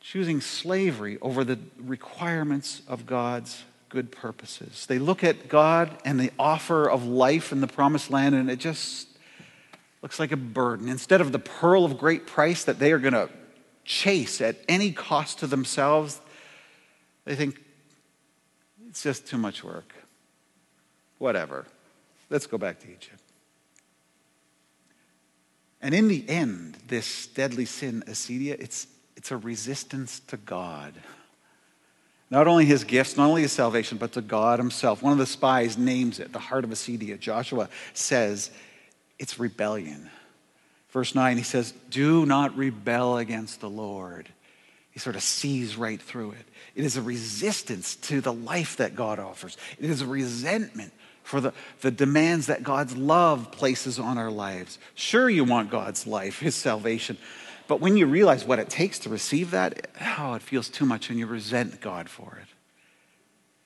choosing 0.00 0.40
slavery 0.40 1.18
over 1.20 1.44
the 1.44 1.58
requirements 1.78 2.80
of 2.88 3.04
God's 3.04 3.62
good 3.90 4.10
purposes. 4.10 4.86
They 4.86 4.98
look 4.98 5.22
at 5.22 5.48
God 5.48 5.90
and 6.04 6.18
the 6.18 6.32
offer 6.38 6.88
of 6.88 7.06
life 7.06 7.52
in 7.52 7.60
the 7.60 7.66
promised 7.66 8.10
land, 8.10 8.34
and 8.34 8.50
it 8.50 8.58
just 8.58 9.08
looks 10.02 10.18
like 10.18 10.32
a 10.32 10.36
burden. 10.36 10.88
Instead 10.88 11.20
of 11.20 11.30
the 11.30 11.38
pearl 11.38 11.84
of 11.84 11.98
great 11.98 12.26
price 12.26 12.64
that 12.64 12.78
they 12.78 12.90
are 12.92 12.98
going 12.98 13.14
to 13.14 13.28
chase 13.84 14.40
at 14.40 14.56
any 14.68 14.92
cost 14.92 15.38
to 15.40 15.46
themselves, 15.46 16.20
they 17.24 17.34
think 17.34 17.60
it's 18.88 19.02
just 19.02 19.26
too 19.26 19.38
much 19.38 19.62
work. 19.64 19.92
Whatever. 21.18 21.66
Let's 22.30 22.46
go 22.46 22.58
back 22.58 22.80
to 22.80 22.86
Egypt. 22.86 23.20
And 25.80 25.94
in 25.94 26.08
the 26.08 26.26
end, 26.28 26.78
this 26.88 27.26
deadly 27.26 27.66
sin, 27.66 28.02
acedia, 28.06 28.58
it's, 28.58 28.86
it's 29.16 29.30
a 29.30 29.36
resistance 29.36 30.20
to 30.28 30.38
God. 30.38 30.94
Not 32.30 32.46
only 32.46 32.64
his 32.64 32.84
gifts, 32.84 33.16
not 33.16 33.28
only 33.28 33.42
his 33.42 33.52
salvation, 33.52 33.98
but 33.98 34.12
to 34.12 34.22
God 34.22 34.58
himself. 34.58 35.02
One 35.02 35.12
of 35.12 35.18
the 35.18 35.26
spies 35.26 35.76
names 35.76 36.18
it 36.20 36.32
the 36.32 36.38
heart 36.38 36.64
of 36.64 36.70
acedia. 36.70 37.18
Joshua 37.18 37.68
says 37.92 38.50
it's 39.18 39.38
rebellion. 39.38 40.10
Verse 40.94 41.12
9, 41.12 41.36
he 41.36 41.42
says, 41.42 41.74
Do 41.90 42.24
not 42.24 42.56
rebel 42.56 43.18
against 43.18 43.60
the 43.60 43.68
Lord. 43.68 44.28
He 44.92 45.00
sort 45.00 45.16
of 45.16 45.24
sees 45.24 45.76
right 45.76 46.00
through 46.00 46.30
it. 46.30 46.46
It 46.76 46.84
is 46.84 46.96
a 46.96 47.02
resistance 47.02 47.96
to 47.96 48.20
the 48.20 48.32
life 48.32 48.76
that 48.76 48.94
God 48.94 49.18
offers, 49.18 49.56
it 49.78 49.90
is 49.90 50.00
a 50.00 50.06
resentment 50.06 50.92
for 51.24 51.40
the, 51.40 51.52
the 51.80 51.90
demands 51.90 52.46
that 52.46 52.62
God's 52.62 52.96
love 52.96 53.50
places 53.50 53.98
on 53.98 54.18
our 54.18 54.30
lives. 54.30 54.78
Sure, 54.94 55.28
you 55.28 55.42
want 55.42 55.68
God's 55.68 56.06
life, 56.06 56.38
His 56.38 56.54
salvation, 56.54 57.18
but 57.66 57.80
when 57.80 57.96
you 57.96 58.06
realize 58.06 58.44
what 58.44 58.60
it 58.60 58.70
takes 58.70 59.00
to 59.00 59.08
receive 59.08 59.50
that, 59.50 59.88
oh, 60.16 60.34
it 60.34 60.42
feels 60.42 60.68
too 60.68 60.84
much 60.86 61.10
and 61.10 61.18
you 61.18 61.26
resent 61.26 61.80
God 61.80 62.08
for 62.08 62.38
it. 62.40 62.48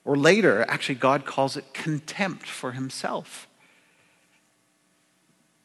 Or 0.03 0.17
later, 0.17 0.65
actually, 0.67 0.95
God 0.95 1.25
calls 1.25 1.57
it 1.57 1.75
contempt 1.75 2.47
for 2.47 2.71
Himself. 2.71 3.48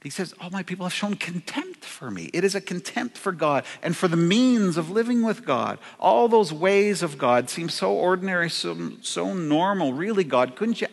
He 0.05 0.11
says, 0.11 0.35
All 0.39 0.51
my 0.51 0.63
people 0.63 0.85
have 0.85 0.93
shown 0.93 1.15
contempt 1.15 1.83
for 1.83 2.11
me. 2.11 2.29
It 2.35 2.45
is 2.45 2.55
a 2.55 2.61
contempt 2.61 3.17
for 3.17 3.33
God 3.33 3.65
and 3.83 3.97
for 3.97 4.07
the 4.07 4.19
means 4.19 4.77
of 4.77 4.91
living 4.91 5.23
with 5.23 5.47
God. 5.47 5.79
All 5.99 6.29
those 6.29 6.53
ways 6.53 7.03
of 7.03 7.17
God 7.17 7.49
seem 7.49 7.71
so 7.71 7.91
ordinary, 7.91 8.51
so, 8.51 8.93
so 9.01 9.33
normal. 9.33 9.95
Really, 9.95 10.23
God, 10.23 10.57
couldn't 10.57 10.83
you, 10.83 10.89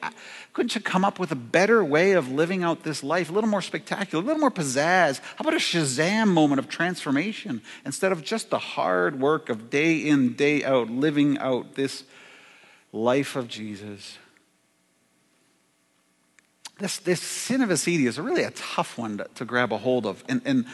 couldn't 0.53 0.75
you 0.75 0.81
come 0.81 1.03
up 1.03 1.19
with 1.19 1.29
a 1.29 1.35
better 1.35 1.83
way 1.83 2.13
of 2.13 2.31
living 2.31 2.63
out 2.63 2.83
this 2.83 3.03
life? 3.03 3.29
A 3.29 3.33
little 3.33 3.49
more 3.49 3.61
spectacular, 3.61 4.23
a 4.23 4.25
little 4.25 4.39
more 4.39 4.49
pizzazz. 4.49 5.19
How 5.19 5.41
about 5.41 5.55
a 5.55 5.57
Shazam 5.57 6.29
moment 6.29 6.59
of 6.59 6.69
transformation 6.69 7.61
instead 7.85 8.13
of 8.13 8.23
just 8.23 8.49
the 8.49 8.59
hard 8.59 9.19
work 9.19 9.49
of 9.49 9.69
day 9.69 9.97
in, 9.97 10.35
day 10.35 10.63
out, 10.63 10.89
living 10.89 11.37
out 11.37 11.75
this 11.75 12.05
life 12.93 13.35
of 13.35 13.49
Jesus? 13.49 14.17
This, 16.81 16.97
this 16.97 17.21
sin 17.21 17.61
of 17.61 17.69
acedia 17.69 18.07
is 18.07 18.19
really 18.19 18.43
a 18.43 18.51
tough 18.51 18.97
one 18.97 19.19
to, 19.19 19.27
to 19.35 19.45
grab 19.45 19.71
a 19.71 19.77
hold 19.77 20.05
of. 20.05 20.23
And, 20.27 20.41
and, 20.45 20.65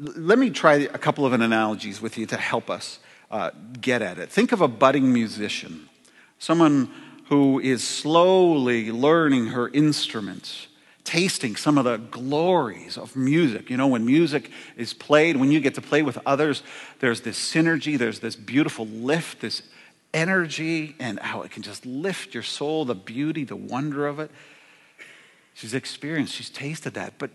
let 0.00 0.38
me 0.38 0.48
try 0.48 0.76
a 0.76 0.98
couple 0.98 1.26
of 1.26 1.34
analogies 1.34 2.00
with 2.00 2.16
you 2.16 2.24
to 2.26 2.36
help 2.38 2.70
us 2.70 3.00
uh, 3.30 3.50
get 3.80 4.00
at 4.00 4.18
it. 4.18 4.30
Think 4.30 4.50
of 4.52 4.62
a 4.62 4.68
budding 4.68 5.12
musician, 5.12 5.88
someone 6.38 6.90
who 7.26 7.60
is 7.60 7.86
slowly 7.86 8.90
learning 8.90 9.48
her 9.48 9.68
instruments, 9.68 10.68
tasting 11.04 11.54
some 11.54 11.76
of 11.76 11.84
the 11.84 11.98
glories 11.98 12.96
of 12.96 13.14
music. 13.14 13.68
You 13.68 13.76
know, 13.76 13.88
when 13.88 14.06
music 14.06 14.50
is 14.76 14.94
played, 14.94 15.36
when 15.36 15.52
you 15.52 15.60
get 15.60 15.74
to 15.74 15.82
play 15.82 16.02
with 16.02 16.18
others, 16.24 16.62
there's 17.00 17.20
this 17.20 17.38
synergy, 17.38 17.98
there's 17.98 18.20
this 18.20 18.36
beautiful 18.36 18.86
lift, 18.86 19.42
this 19.42 19.62
energy, 20.14 20.96
and 20.98 21.20
how 21.20 21.42
it 21.42 21.50
can 21.50 21.62
just 21.62 21.84
lift 21.84 22.32
your 22.32 22.42
soul, 22.42 22.86
the 22.86 22.94
beauty, 22.94 23.44
the 23.44 23.54
wonder 23.54 24.06
of 24.06 24.18
it. 24.18 24.30
She's 25.60 25.74
experienced, 25.74 26.32
she's 26.32 26.48
tasted 26.48 26.94
that, 26.94 27.18
but, 27.18 27.28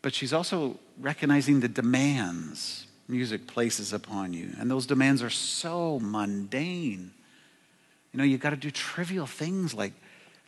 but 0.00 0.14
she's 0.14 0.32
also 0.32 0.78
recognizing 0.98 1.60
the 1.60 1.68
demands 1.68 2.86
music 3.08 3.46
places 3.46 3.92
upon 3.92 4.32
you. 4.32 4.54
And 4.58 4.70
those 4.70 4.86
demands 4.86 5.22
are 5.22 5.28
so 5.28 6.00
mundane. 6.00 7.10
You 8.10 8.16
know, 8.16 8.24
you 8.24 8.38
got 8.38 8.50
to 8.50 8.56
do 8.56 8.70
trivial 8.70 9.26
things 9.26 9.74
like 9.74 9.92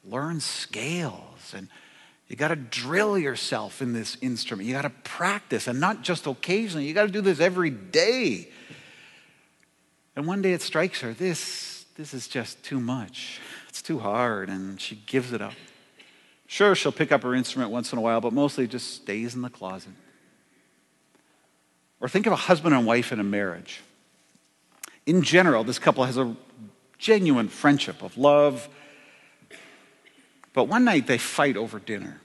learn 0.03 0.41
scales 0.41 1.53
and 1.55 1.69
you 2.27 2.37
got 2.37 2.49
to 2.49 2.57
drill 2.57 3.19
yourself 3.19 3.83
in 3.83 3.93
this 3.93 4.17
instrument. 4.23 4.67
You 4.67 4.73
got 4.73 4.83
to 4.83 4.91
practice 4.91 5.69
and 5.69 5.79
not 5.79 6.01
just 6.01 6.27
occasionally. 6.27 6.87
You 6.87 6.95
got 6.95 7.05
to 7.05 7.13
do 7.13 7.21
this 7.21 7.39
every 7.39 7.69
day. 7.69 8.49
And 10.17 10.27
one 10.27 10.41
day 10.41 10.55
it 10.55 10.63
strikes 10.63 11.03
her 11.03 11.13
this, 11.13 11.85
this 11.99 12.15
is 12.15 12.29
just 12.29 12.65
too 12.65 12.81
much. 12.81 13.41
It's 13.69 13.83
too 13.83 13.99
hard. 13.99 14.49
And 14.49 14.81
she 14.81 14.95
gives 15.05 15.35
it 15.35 15.43
up. 15.43 15.53
Sure, 16.55 16.77
she'll 16.77 16.93
pick 16.93 17.11
up 17.11 17.25
her 17.25 17.35
instrument 17.35 17.73
once 17.73 17.93
in 17.93 17.99
a 17.99 18.01
while, 18.01 18.21
but 18.21 18.33
mostly 18.33 18.69
just 18.69 18.95
stays 18.95 19.35
in 19.35 19.43
the 19.43 19.51
closet. 19.51 19.91
Or 22.01 22.09
think 22.09 22.27
of 22.27 22.33
a 22.33 22.37
husband 22.37 22.77
and 22.77 22.87
wife 22.87 23.11
in 23.11 23.19
a 23.19 23.25
marriage. 23.25 23.81
In 25.05 25.23
general, 25.23 25.65
this 25.65 25.81
couple 25.81 26.05
has 26.05 26.17
a 26.17 26.37
genuine 26.97 27.49
friendship 27.49 28.05
of 28.05 28.17
love, 28.17 28.69
but 30.53 30.69
one 30.69 30.85
night 30.85 31.09
they 31.09 31.19
fight 31.19 31.57
over 31.57 31.81
dinner. 31.81 32.21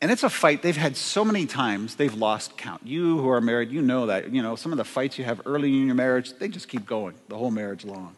And 0.00 0.12
it's 0.12 0.22
a 0.22 0.30
fight 0.30 0.62
they've 0.62 0.76
had 0.76 0.96
so 0.96 1.24
many 1.24 1.44
times 1.44 1.96
they've 1.96 2.14
lost 2.14 2.56
count. 2.56 2.86
You 2.86 3.18
who 3.18 3.28
are 3.30 3.40
married, 3.40 3.72
you 3.72 3.82
know 3.82 4.06
that. 4.06 4.30
You 4.32 4.42
know, 4.42 4.54
some 4.54 4.70
of 4.70 4.78
the 4.78 4.84
fights 4.84 5.18
you 5.18 5.24
have 5.24 5.40
early 5.44 5.70
in 5.70 5.86
your 5.86 5.96
marriage, 5.96 6.34
they 6.38 6.46
just 6.46 6.68
keep 6.68 6.86
going 6.86 7.16
the 7.26 7.36
whole 7.36 7.50
marriage 7.50 7.84
long. 7.84 8.14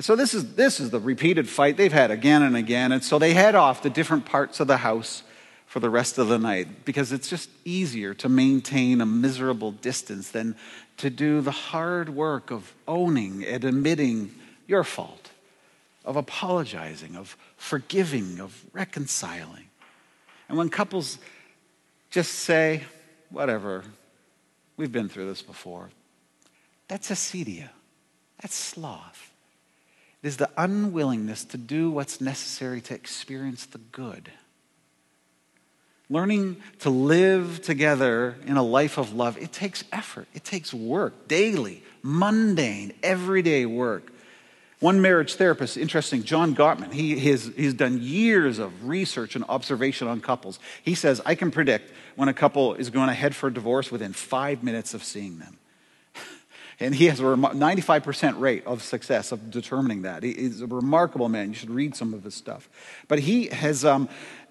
And 0.00 0.04
so 0.06 0.16
this 0.16 0.32
is, 0.32 0.54
this 0.54 0.80
is 0.80 0.88
the 0.88 0.98
repeated 0.98 1.46
fight 1.46 1.76
they've 1.76 1.92
had 1.92 2.10
again 2.10 2.40
and 2.42 2.56
again. 2.56 2.90
And 2.90 3.04
so 3.04 3.18
they 3.18 3.34
head 3.34 3.54
off 3.54 3.82
to 3.82 3.90
different 3.90 4.24
parts 4.24 4.58
of 4.58 4.66
the 4.66 4.78
house 4.78 5.22
for 5.66 5.78
the 5.78 5.90
rest 5.90 6.16
of 6.16 6.28
the 6.28 6.38
night 6.38 6.86
because 6.86 7.12
it's 7.12 7.28
just 7.28 7.50
easier 7.66 8.14
to 8.14 8.26
maintain 8.30 9.02
a 9.02 9.04
miserable 9.04 9.72
distance 9.72 10.30
than 10.30 10.56
to 10.96 11.10
do 11.10 11.42
the 11.42 11.50
hard 11.50 12.08
work 12.08 12.50
of 12.50 12.72
owning 12.88 13.44
and 13.44 13.62
admitting 13.62 14.34
your 14.66 14.84
fault, 14.84 15.32
of 16.06 16.16
apologizing, 16.16 17.14
of 17.14 17.36
forgiving, 17.58 18.40
of 18.40 18.58
reconciling. 18.72 19.66
And 20.48 20.56
when 20.56 20.70
couples 20.70 21.18
just 22.08 22.32
say, 22.36 22.84
whatever, 23.28 23.84
we've 24.78 24.92
been 24.92 25.10
through 25.10 25.26
this 25.26 25.42
before, 25.42 25.90
that's 26.88 27.10
acedia, 27.10 27.68
that's 28.40 28.54
sloth. 28.54 29.29
It 30.22 30.28
is 30.28 30.36
the 30.36 30.50
unwillingness 30.56 31.44
to 31.46 31.56
do 31.56 31.90
what's 31.90 32.20
necessary 32.20 32.80
to 32.82 32.94
experience 32.94 33.66
the 33.66 33.78
good. 33.78 34.30
Learning 36.10 36.56
to 36.80 36.90
live 36.90 37.62
together 37.62 38.36
in 38.44 38.56
a 38.56 38.62
life 38.62 38.98
of 38.98 39.14
love, 39.14 39.38
it 39.38 39.52
takes 39.52 39.84
effort. 39.92 40.26
It 40.34 40.44
takes 40.44 40.74
work, 40.74 41.28
daily, 41.28 41.82
mundane, 42.02 42.92
everyday 43.02 43.64
work. 43.64 44.12
One 44.80 45.02
marriage 45.02 45.34
therapist, 45.34 45.76
interesting, 45.76 46.24
John 46.24 46.56
Gottman, 46.56 46.92
he, 46.92 47.18
has, 47.30 47.52
he's 47.54 47.74
done 47.74 48.00
years 48.02 48.58
of 48.58 48.88
research 48.88 49.36
and 49.36 49.44
observation 49.48 50.08
on 50.08 50.20
couples. 50.20 50.58
He 50.82 50.94
says, 50.94 51.20
I 51.24 51.34
can 51.34 51.50
predict 51.50 51.92
when 52.16 52.28
a 52.28 52.34
couple 52.34 52.74
is 52.74 52.90
going 52.90 53.08
to 53.08 53.14
head 53.14 53.36
for 53.36 53.50
divorce 53.50 53.92
within 53.92 54.12
five 54.14 54.64
minutes 54.64 54.94
of 54.94 55.04
seeing 55.04 55.38
them. 55.38 55.58
And 56.80 56.94
he 56.94 57.06
has 57.06 57.20
a 57.20 57.24
95% 57.24 58.40
rate 58.40 58.64
of 58.66 58.82
success 58.82 59.32
of 59.32 59.50
determining 59.50 60.02
that. 60.02 60.22
He's 60.22 60.62
a 60.62 60.66
remarkable 60.66 61.28
man. 61.28 61.48
You 61.48 61.54
should 61.54 61.70
read 61.70 61.94
some 61.94 62.14
of 62.14 62.24
his 62.24 62.34
stuff. 62.34 62.70
But 63.06 63.18
he 63.18 63.48
has 63.48 63.84
um, 63.84 64.08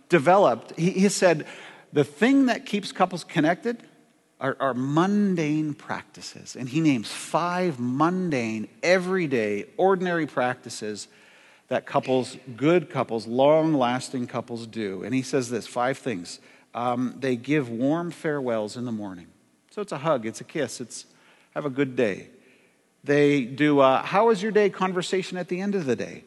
developed, 0.09 0.77
he, 0.77 0.91
he 0.91 1.09
said, 1.09 1.47
the 1.91 2.03
thing 2.03 2.45
that 2.45 2.67
keeps 2.67 2.91
couples 2.91 3.23
connected 3.23 3.83
are, 4.39 4.55
are, 4.59 4.75
mundane 4.75 5.73
practices. 5.73 6.55
And 6.55 6.69
he 6.69 6.81
names 6.81 7.11
five 7.11 7.79
mundane, 7.79 8.69
everyday, 8.83 9.65
ordinary 9.75 10.27
practices 10.27 11.07
that 11.67 11.85
couples, 11.85 12.37
good 12.55 12.89
couples, 12.89 13.25
long 13.27 13.73
lasting 13.73 14.27
couples 14.27 14.67
do. 14.67 15.03
And 15.03 15.15
he 15.15 15.23
says 15.23 15.49
this 15.49 15.67
five 15.67 15.97
things. 15.97 16.39
Um, 16.75 17.15
they 17.19 17.35
give 17.35 17.69
warm 17.69 18.11
farewells 18.11 18.77
in 18.77 18.85
the 18.85 18.91
morning. 18.91 19.27
So 19.71 19.81
it's 19.81 19.91
a 19.91 19.97
hug, 19.97 20.25
it's 20.25 20.41
a 20.41 20.43
kiss, 20.43 20.79
it's 20.79 21.05
have 21.55 21.65
a 21.65 21.69
good 21.69 21.95
day. 21.95 22.27
They 23.03 23.43
do, 23.43 23.79
uh, 23.79 24.03
how 24.03 24.27
was 24.27 24.43
your 24.43 24.51
day 24.51 24.69
conversation 24.69 25.37
at 25.37 25.47
the 25.47 25.61
end 25.61 25.75
of 25.75 25.85
the 25.85 25.95
day. 25.95 26.23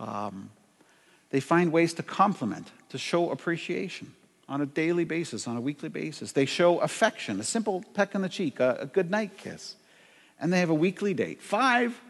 Um, 0.00 0.50
they 1.30 1.40
find 1.40 1.72
ways 1.72 1.94
to 1.94 2.02
compliment, 2.02 2.70
to 2.88 2.98
show 2.98 3.30
appreciation 3.30 4.14
on 4.48 4.60
a 4.60 4.66
daily 4.66 5.04
basis, 5.04 5.46
on 5.46 5.56
a 5.56 5.60
weekly 5.60 5.88
basis. 5.88 6.32
They 6.32 6.46
show 6.46 6.78
affection, 6.78 7.38
a 7.38 7.44
simple 7.44 7.84
peck 7.94 8.14
on 8.14 8.22
the 8.22 8.28
cheek, 8.28 8.60
a, 8.60 8.78
a 8.80 8.86
good 8.86 9.10
night 9.10 9.36
kiss. 9.36 9.76
And 10.40 10.52
they 10.52 10.60
have 10.60 10.70
a 10.70 10.74
weekly 10.74 11.14
date. 11.14 11.42
Five 11.42 12.00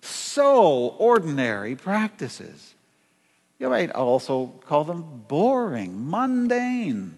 so 0.00 0.88
ordinary 0.98 1.74
practices. 1.76 2.74
You 3.58 3.70
might 3.70 3.90
also 3.92 4.46
call 4.66 4.84
them 4.84 5.24
boring, 5.28 6.10
mundane. 6.10 7.16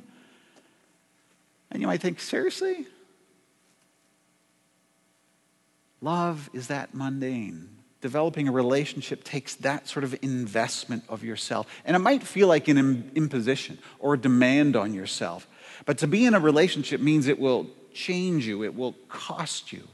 And 1.70 1.80
you 1.80 1.86
might 1.86 2.00
think, 2.00 2.20
seriously? 2.20 2.86
Love 6.04 6.50
is 6.52 6.68
that 6.68 6.92
mundane. 6.92 7.66
Developing 8.02 8.46
a 8.46 8.52
relationship 8.52 9.24
takes 9.24 9.54
that 9.56 9.88
sort 9.88 10.04
of 10.04 10.14
investment 10.20 11.02
of 11.08 11.24
yourself. 11.24 11.66
And 11.86 11.96
it 11.96 12.00
might 12.00 12.22
feel 12.22 12.46
like 12.46 12.68
an 12.68 13.10
imposition 13.14 13.78
or 13.98 14.12
a 14.12 14.18
demand 14.18 14.76
on 14.76 14.92
yourself. 14.92 15.48
But 15.86 15.96
to 15.98 16.06
be 16.06 16.26
in 16.26 16.34
a 16.34 16.40
relationship 16.40 17.00
means 17.00 17.26
it 17.26 17.38
will 17.38 17.68
change 17.94 18.46
you, 18.46 18.64
it 18.64 18.74
will 18.74 18.92
cost 19.08 19.72
you. 19.72 19.88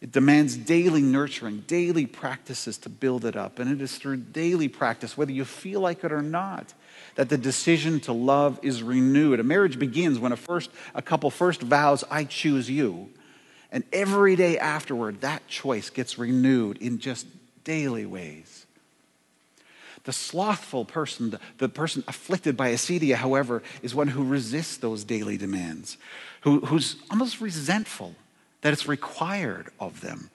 It 0.00 0.10
demands 0.10 0.56
daily 0.56 1.02
nurturing, 1.02 1.64
daily 1.66 2.06
practices 2.06 2.78
to 2.78 2.88
build 2.88 3.26
it 3.26 3.36
up. 3.36 3.58
And 3.58 3.70
it 3.70 3.82
is 3.82 3.98
through 3.98 4.16
daily 4.16 4.68
practice, 4.68 5.18
whether 5.18 5.32
you 5.32 5.44
feel 5.44 5.80
like 5.80 6.02
it 6.02 6.12
or 6.12 6.22
not, 6.22 6.72
that 7.16 7.28
the 7.28 7.36
decision 7.36 8.00
to 8.00 8.12
love 8.14 8.58
is 8.62 8.82
renewed. 8.82 9.38
A 9.40 9.42
marriage 9.42 9.78
begins 9.78 10.18
when 10.18 10.32
a, 10.32 10.36
first, 10.36 10.70
a 10.94 11.02
couple 11.02 11.30
first 11.30 11.60
vows, 11.60 12.04
I 12.10 12.24
choose 12.24 12.70
you. 12.70 13.10
And 13.76 13.84
every 13.92 14.36
day 14.36 14.58
afterward, 14.58 15.20
that 15.20 15.46
choice 15.48 15.90
gets 15.90 16.16
renewed 16.16 16.78
in 16.78 16.98
just 16.98 17.26
daily 17.62 18.06
ways. 18.06 18.64
The 20.04 20.14
slothful 20.14 20.86
person, 20.86 21.28
the, 21.28 21.40
the 21.58 21.68
person 21.68 22.02
afflicted 22.08 22.56
by 22.56 22.72
acedia, 22.72 23.16
however, 23.16 23.62
is 23.82 23.94
one 23.94 24.08
who 24.08 24.24
resists 24.24 24.78
those 24.78 25.04
daily 25.04 25.36
demands, 25.36 25.98
who, 26.40 26.60
who's 26.60 26.96
almost 27.10 27.42
resentful 27.42 28.14
that 28.62 28.72
it's 28.72 28.88
required 28.88 29.68
of 29.78 30.00
them, 30.00 30.30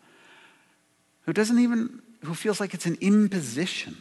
who 1.25 1.33
doesn't 1.33 1.57
even, 1.57 1.99
who 2.23 2.35
feels 2.35 2.59
like 2.59 2.75
it's 2.75 2.85
an 2.85 2.99
imposition. 3.01 3.97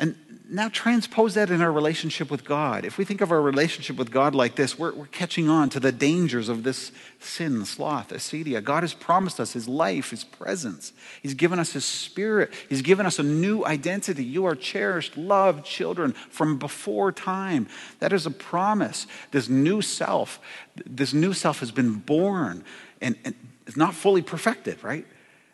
And 0.00 0.16
now 0.48 0.68
transpose 0.68 1.34
that 1.34 1.50
in 1.50 1.60
our 1.60 1.70
relationship 1.70 2.28
with 2.28 2.44
God. 2.44 2.84
If 2.84 2.98
we 2.98 3.04
think 3.04 3.20
of 3.20 3.30
our 3.30 3.40
relationship 3.40 3.96
with 3.96 4.10
God 4.10 4.34
like 4.34 4.56
this, 4.56 4.76
we're, 4.76 4.92
we're 4.92 5.06
catching 5.06 5.48
on 5.48 5.70
to 5.70 5.78
the 5.78 5.92
dangers 5.92 6.48
of 6.48 6.64
this 6.64 6.90
sin, 7.20 7.64
sloth, 7.64 8.08
acedia. 8.08 8.64
God 8.64 8.82
has 8.82 8.92
promised 8.92 9.38
us 9.38 9.52
His 9.52 9.68
life, 9.68 10.10
His 10.10 10.24
presence. 10.24 10.92
He's 11.22 11.34
given 11.34 11.60
us 11.60 11.72
His 11.72 11.84
Spirit. 11.84 12.52
He's 12.68 12.82
given 12.82 13.06
us 13.06 13.20
a 13.20 13.22
new 13.22 13.64
identity. 13.64 14.24
You 14.24 14.46
are 14.46 14.56
cherished, 14.56 15.16
loved 15.16 15.64
children 15.64 16.14
from 16.30 16.58
before 16.58 17.12
time. 17.12 17.68
That 18.00 18.12
is 18.12 18.26
a 18.26 18.32
promise. 18.32 19.06
This 19.30 19.48
new 19.48 19.82
self, 19.82 20.40
this 20.84 21.14
new 21.14 21.32
self 21.32 21.60
has 21.60 21.70
been 21.70 21.94
born 21.94 22.64
and, 23.00 23.16
and 23.24 23.34
it's 23.66 23.76
not 23.76 23.94
fully 23.94 24.22
perfected, 24.22 24.82
right? 24.82 25.06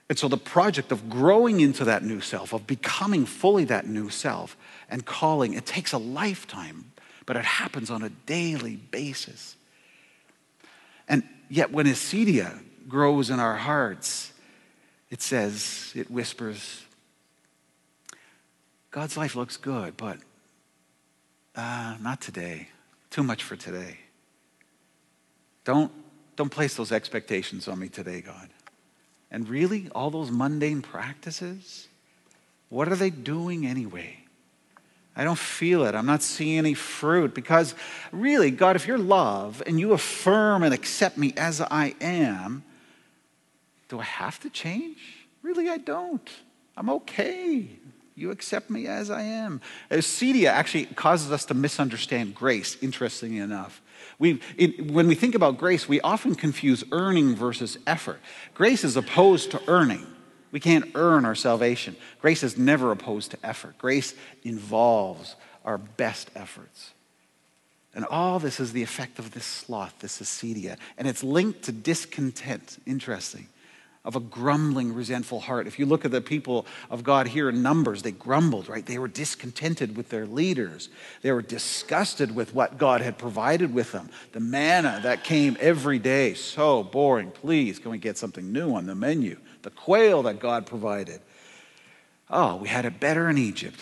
And 0.08 0.18
so 0.18 0.28
the 0.28 0.36
project 0.36 0.92
of 0.92 1.10
growing 1.10 1.60
into 1.60 1.84
that 1.84 2.04
new 2.04 2.20
self, 2.20 2.52
of 2.52 2.66
becoming 2.66 3.26
fully 3.26 3.64
that 3.64 3.86
new 3.86 4.08
self 4.08 4.56
and 4.88 5.04
calling, 5.04 5.54
it 5.54 5.66
takes 5.66 5.92
a 5.92 5.98
lifetime, 5.98 6.92
but 7.26 7.36
it 7.36 7.44
happens 7.44 7.90
on 7.90 8.02
a 8.02 8.08
daily 8.08 8.76
basis. 8.76 9.56
And 11.08 11.24
yet 11.48 11.72
when 11.72 11.86
acedia 11.86 12.58
grows 12.88 13.30
in 13.30 13.40
our 13.40 13.56
hearts, 13.56 14.32
it 15.10 15.22
says, 15.22 15.92
it 15.96 16.10
whispers, 16.10 16.84
God's 18.92 19.16
life 19.16 19.34
looks 19.34 19.56
good, 19.56 19.96
but 19.96 20.18
uh, 21.56 21.96
not 22.00 22.20
today. 22.20 22.68
Too 23.10 23.22
much 23.22 23.42
for 23.42 23.56
today. 23.56 23.98
Don't, 25.64 25.90
don't 26.36 26.50
place 26.50 26.76
those 26.76 26.92
expectations 26.92 27.66
on 27.66 27.78
me 27.78 27.88
today, 27.88 28.20
God. 28.20 28.48
And 29.30 29.48
really, 29.48 29.88
all 29.94 30.10
those 30.10 30.30
mundane 30.30 30.82
practices, 30.82 31.88
what 32.68 32.88
are 32.88 32.96
they 32.96 33.10
doing 33.10 33.66
anyway? 33.66 34.18
I 35.16 35.24
don't 35.24 35.38
feel 35.38 35.84
it. 35.84 35.94
I'm 35.94 36.06
not 36.06 36.22
seeing 36.22 36.58
any 36.58 36.74
fruit 36.74 37.34
because, 37.34 37.74
really, 38.12 38.50
God, 38.50 38.76
if 38.76 38.86
you're 38.86 38.98
love 38.98 39.62
and 39.66 39.80
you 39.80 39.92
affirm 39.92 40.62
and 40.62 40.74
accept 40.74 41.16
me 41.16 41.32
as 41.36 41.60
I 41.60 41.94
am, 42.00 42.64
do 43.88 43.98
I 43.98 44.04
have 44.04 44.38
to 44.40 44.50
change? 44.50 44.98
Really, 45.42 45.70
I 45.70 45.78
don't. 45.78 46.28
I'm 46.76 46.90
okay. 46.90 47.68
You 48.14 48.30
accept 48.30 48.68
me 48.68 48.86
as 48.86 49.10
I 49.10 49.22
am. 49.22 49.60
Uh, 49.90 49.96
Acedia 49.96 50.48
actually 50.48 50.86
causes 50.86 51.32
us 51.32 51.44
to 51.46 51.54
misunderstand 51.54 52.34
grace, 52.34 52.76
interestingly 52.82 53.38
enough. 53.38 53.80
We, 54.18 54.40
it, 54.56 54.90
when 54.90 55.08
we 55.08 55.14
think 55.14 55.34
about 55.34 55.58
grace, 55.58 55.88
we 55.88 56.00
often 56.00 56.34
confuse 56.34 56.84
earning 56.92 57.34
versus 57.34 57.78
effort. 57.86 58.20
Grace 58.54 58.84
is 58.84 58.96
opposed 58.96 59.50
to 59.52 59.62
earning. 59.68 60.06
We 60.52 60.60
can't 60.60 60.90
earn 60.94 61.24
our 61.24 61.34
salvation. 61.34 61.96
Grace 62.20 62.42
is 62.42 62.56
never 62.56 62.92
opposed 62.92 63.32
to 63.32 63.38
effort. 63.44 63.76
Grace 63.78 64.14
involves 64.44 65.36
our 65.64 65.78
best 65.78 66.30
efforts. 66.34 66.92
And 67.94 68.04
all 68.04 68.38
this 68.38 68.60
is 68.60 68.72
the 68.72 68.82
effect 68.82 69.18
of 69.18 69.32
this 69.32 69.44
sloth, 69.44 69.98
this 70.00 70.20
acedia. 70.20 70.76
And 70.98 71.08
it's 71.08 71.24
linked 71.24 71.62
to 71.62 71.72
discontent. 71.72 72.78
Interesting 72.86 73.48
of 74.06 74.14
a 74.14 74.20
grumbling, 74.20 74.94
resentful 74.94 75.40
heart. 75.40 75.66
If 75.66 75.80
you 75.80 75.84
look 75.84 76.04
at 76.04 76.12
the 76.12 76.20
people 76.20 76.64
of 76.88 77.02
God 77.02 77.26
here 77.26 77.48
in 77.48 77.60
Numbers, 77.60 78.02
they 78.02 78.12
grumbled, 78.12 78.68
right? 78.68 78.86
They 78.86 78.98
were 78.98 79.08
discontented 79.08 79.96
with 79.96 80.08
their 80.08 80.26
leaders. 80.26 80.88
They 81.22 81.32
were 81.32 81.42
disgusted 81.42 82.34
with 82.34 82.54
what 82.54 82.78
God 82.78 83.00
had 83.00 83.18
provided 83.18 83.74
with 83.74 83.90
them. 83.90 84.08
The 84.30 84.40
manna 84.40 85.00
that 85.02 85.24
came 85.24 85.56
every 85.58 85.98
day, 85.98 86.34
so 86.34 86.84
boring. 86.84 87.32
Please, 87.32 87.80
can 87.80 87.90
we 87.90 87.98
get 87.98 88.16
something 88.16 88.52
new 88.52 88.76
on 88.76 88.86
the 88.86 88.94
menu? 88.94 89.38
The 89.62 89.70
quail 89.70 90.22
that 90.22 90.38
God 90.38 90.66
provided. 90.66 91.20
Oh, 92.30 92.56
we 92.56 92.68
had 92.68 92.84
it 92.84 93.00
better 93.00 93.28
in 93.28 93.36
Egypt. 93.36 93.80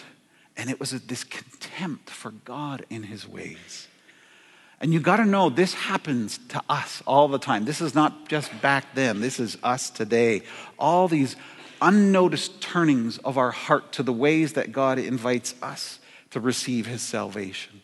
And 0.56 0.70
it 0.70 0.80
was 0.80 0.92
this 0.92 1.24
contempt 1.24 2.08
for 2.08 2.30
God 2.30 2.86
and 2.90 3.04
his 3.04 3.28
ways. 3.28 3.88
And 4.80 4.92
you 4.92 5.00
got 5.00 5.16
to 5.16 5.24
know 5.24 5.50
this 5.50 5.74
happens 5.74 6.38
to 6.48 6.62
us 6.68 7.02
all 7.06 7.28
the 7.28 7.38
time. 7.38 7.64
This 7.64 7.80
is 7.80 7.94
not 7.94 8.28
just 8.28 8.50
back 8.60 8.94
then, 8.94 9.20
this 9.20 9.40
is 9.40 9.56
us 9.62 9.90
today. 9.90 10.42
All 10.78 11.08
these 11.08 11.36
unnoticed 11.80 12.60
turnings 12.60 13.18
of 13.18 13.38
our 13.38 13.50
heart 13.50 13.92
to 13.92 14.02
the 14.02 14.12
ways 14.12 14.54
that 14.54 14.72
God 14.72 14.98
invites 14.98 15.54
us 15.62 15.98
to 16.30 16.40
receive 16.40 16.86
his 16.86 17.02
salvation. 17.02 17.82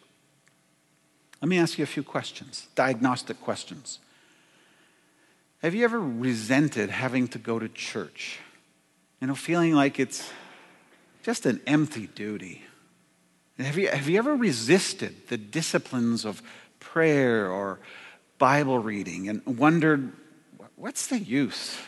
Let 1.40 1.48
me 1.48 1.59
ask 1.59 1.79
you 1.79 1.85
a 1.85 1.87
few 1.87 2.03
questions, 2.03 2.68
diagnostic 2.74 3.40
questions. 3.40 3.98
Have 5.62 5.74
you 5.74 5.85
ever 5.85 6.00
resented 6.00 6.90
having 6.90 7.29
to 7.29 7.38
go 7.38 7.59
to 7.59 7.68
church? 7.68 8.38
You 9.20 9.26
know, 9.26 9.35
feeling 9.35 9.74
like 9.74 10.00
it's 10.00 10.31
just 11.22 11.46
an 11.46 11.61
empty 11.66 12.07
duty. 12.09 12.62
Have 13.59 13.76
you, 13.76 13.88
have 13.88 14.09
you 14.09 14.18
ever 14.18 14.35
resisted 14.35 15.29
the 15.29 15.37
disciplines 15.37 16.24
of 16.24 16.42
prayer 16.81 17.51
or 17.51 17.79
Bible 18.38 18.79
reading 18.79 19.29
and 19.29 19.59
wondered, 19.59 20.12
what's 20.77 21.07
the 21.07 21.19
use? 21.19 21.79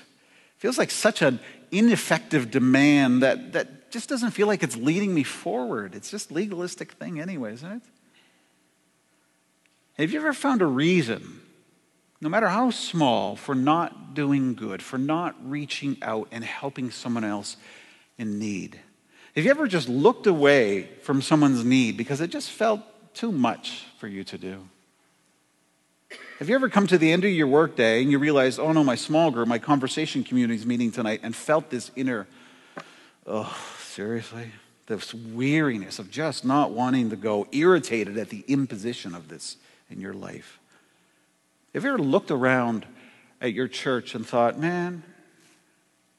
Feels 0.59 0.79
like 0.79 0.91
such 0.91 1.23
an 1.23 1.41
ineffective 1.73 2.51
demand 2.51 3.23
that, 3.23 3.55
that 3.55 3.91
just 3.91 4.09
doesn't 4.09 4.31
feel 4.31 4.47
like 4.47 4.63
it's 4.63 4.77
leading 4.77 5.13
me 5.13 5.23
forward. 5.23 5.95
It's 5.95 6.11
just 6.11 6.31
legalistic 6.31 6.93
thing 6.93 7.21
anyway, 7.21 7.55
isn't 7.55 7.73
it? 7.73 7.83
Have 9.99 10.13
you 10.13 10.21
ever 10.21 10.33
found 10.33 10.63
a 10.63 10.67
reason, 10.67 11.41
no 12.21 12.29
matter 12.29 12.49
how 12.49 12.71
small, 12.71 13.37
for 13.37 13.55
not 13.55 14.15
doing 14.15 14.55
good, 14.55 14.83
for 14.83 14.99
not 14.99 15.35
reaching 15.43 15.97
out 16.03 16.29
and 16.31 16.45
helping 16.45 16.91
someone 16.91 17.25
else 17.25 17.57
in 18.19 18.39
need? 18.39 18.79
Have 19.35 19.45
you 19.45 19.51
ever 19.51 19.67
just 19.67 19.89
looked 19.89 20.27
away 20.27 20.89
from 21.03 21.23
someone's 21.23 21.65
need 21.65 21.97
because 21.97 22.21
it 22.21 22.29
just 22.29 22.51
felt 22.51 22.81
too 23.15 23.33
much 23.33 23.87
for 23.99 24.07
you 24.07 24.25
to 24.25 24.39
do? 24.39 24.69
Have 26.43 26.49
you 26.49 26.57
ever 26.57 26.69
come 26.69 26.89
to 26.89 26.99
the 26.99 27.13
end 27.13 27.25
of 27.25 27.31
your 27.31 27.47
workday 27.47 28.03
and 28.03 28.11
you 28.11 28.19
realize, 28.19 28.59
oh 28.59 28.73
no, 28.73 28.83
my 28.83 28.97
small 28.97 29.31
group, 29.31 29.47
my 29.47 29.61
conversation 29.61 30.25
community 30.25 30.57
is 30.57 30.67
meeting 30.67 30.91
tonight, 30.91 31.21
and 31.23 31.37
felt 31.37 31.71
this 31.71 31.93
inner, 31.95 32.27
oh, 33.29 33.57
seriously? 33.79 34.51
This 34.87 35.15
weariness 35.15 36.01
of 36.01 36.11
just 36.11 36.45
not 36.45 36.73
wanting 36.73 37.11
to 37.11 37.17
go, 37.17 37.47
irritated 37.53 38.19
at 38.19 38.31
the 38.31 38.45
imposition 38.49 39.15
of 39.15 39.29
this 39.29 39.57
in 39.89 40.01
your 40.01 40.15
life. 40.15 40.59
Have 41.75 41.85
you 41.85 41.91
ever 41.91 42.03
looked 42.03 42.33
around 42.33 42.87
at 43.41 43.53
your 43.53 43.69
church 43.69 44.17
and 44.17 44.27
thought, 44.27 44.59
man, 44.59 45.05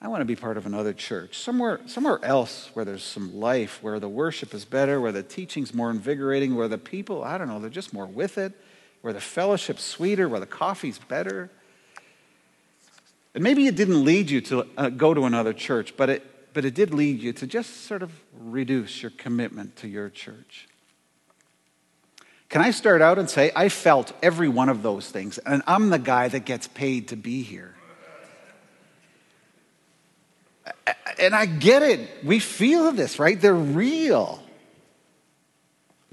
I 0.01 0.07
want 0.07 0.21
to 0.21 0.25
be 0.25 0.37
part 0.37 0.55
of 0.55 0.65
another 0.65 0.93
church, 0.93 1.37
somewhere, 1.37 1.81
somewhere 1.85 2.23
else 2.23 2.69
where 2.75 2.85
there's 2.85 3.03
some 3.03 3.41
life, 3.41 3.83
where 3.83 3.99
the 3.99 4.07
worship 4.07 4.53
is 4.53 4.63
better, 4.63 5.01
where 5.01 5.11
the 5.11 5.21
teaching's 5.21 5.73
more 5.73 5.91
invigorating, 5.91 6.55
where 6.55 6.69
the 6.69 6.77
people, 6.77 7.25
I 7.25 7.37
don't 7.37 7.49
know, 7.49 7.59
they're 7.59 7.69
just 7.69 7.91
more 7.91 8.05
with 8.05 8.37
it 8.37 8.53
where 9.03 9.11
the 9.11 9.19
fellowship's 9.19 9.83
sweeter, 9.83 10.29
where 10.29 10.39
the 10.39 10.45
coffee's 10.45 10.97
better. 10.97 11.49
And 13.35 13.43
maybe 13.43 13.67
it 13.67 13.75
didn't 13.75 14.05
lead 14.05 14.29
you 14.29 14.39
to 14.39 14.65
uh, 14.77 14.89
go 14.89 15.13
to 15.13 15.25
another 15.25 15.51
church, 15.51 15.97
but 15.97 16.09
it, 16.09 16.53
but 16.53 16.63
it 16.63 16.73
did 16.73 16.93
lead 16.93 17.21
you 17.21 17.33
to 17.33 17.45
just 17.45 17.85
sort 17.85 18.01
of 18.01 18.11
reduce 18.39 19.01
your 19.01 19.11
commitment 19.11 19.75
to 19.77 19.89
your 19.89 20.09
church. 20.09 20.69
Can 22.47 22.61
I 22.61 22.71
start 22.71 23.01
out 23.01 23.19
and 23.19 23.29
say, 23.29 23.51
I 23.53 23.67
felt 23.67 24.13
every 24.23 24.47
one 24.47 24.69
of 24.69 24.83
those 24.83 25.09
things, 25.09 25.37
and 25.37 25.63
I'm 25.67 25.89
the 25.89 25.99
guy 25.99 26.29
that 26.29 26.45
gets 26.45 26.69
paid 26.69 27.09
to 27.09 27.17
be 27.17 27.41
here. 27.41 27.75
And 31.19 31.35
I 31.35 31.45
get 31.45 31.83
it. 31.83 32.23
We 32.23 32.39
feel 32.39 32.91
this, 32.93 33.19
right? 33.19 33.39
They're 33.39 33.53
real. 33.53 34.42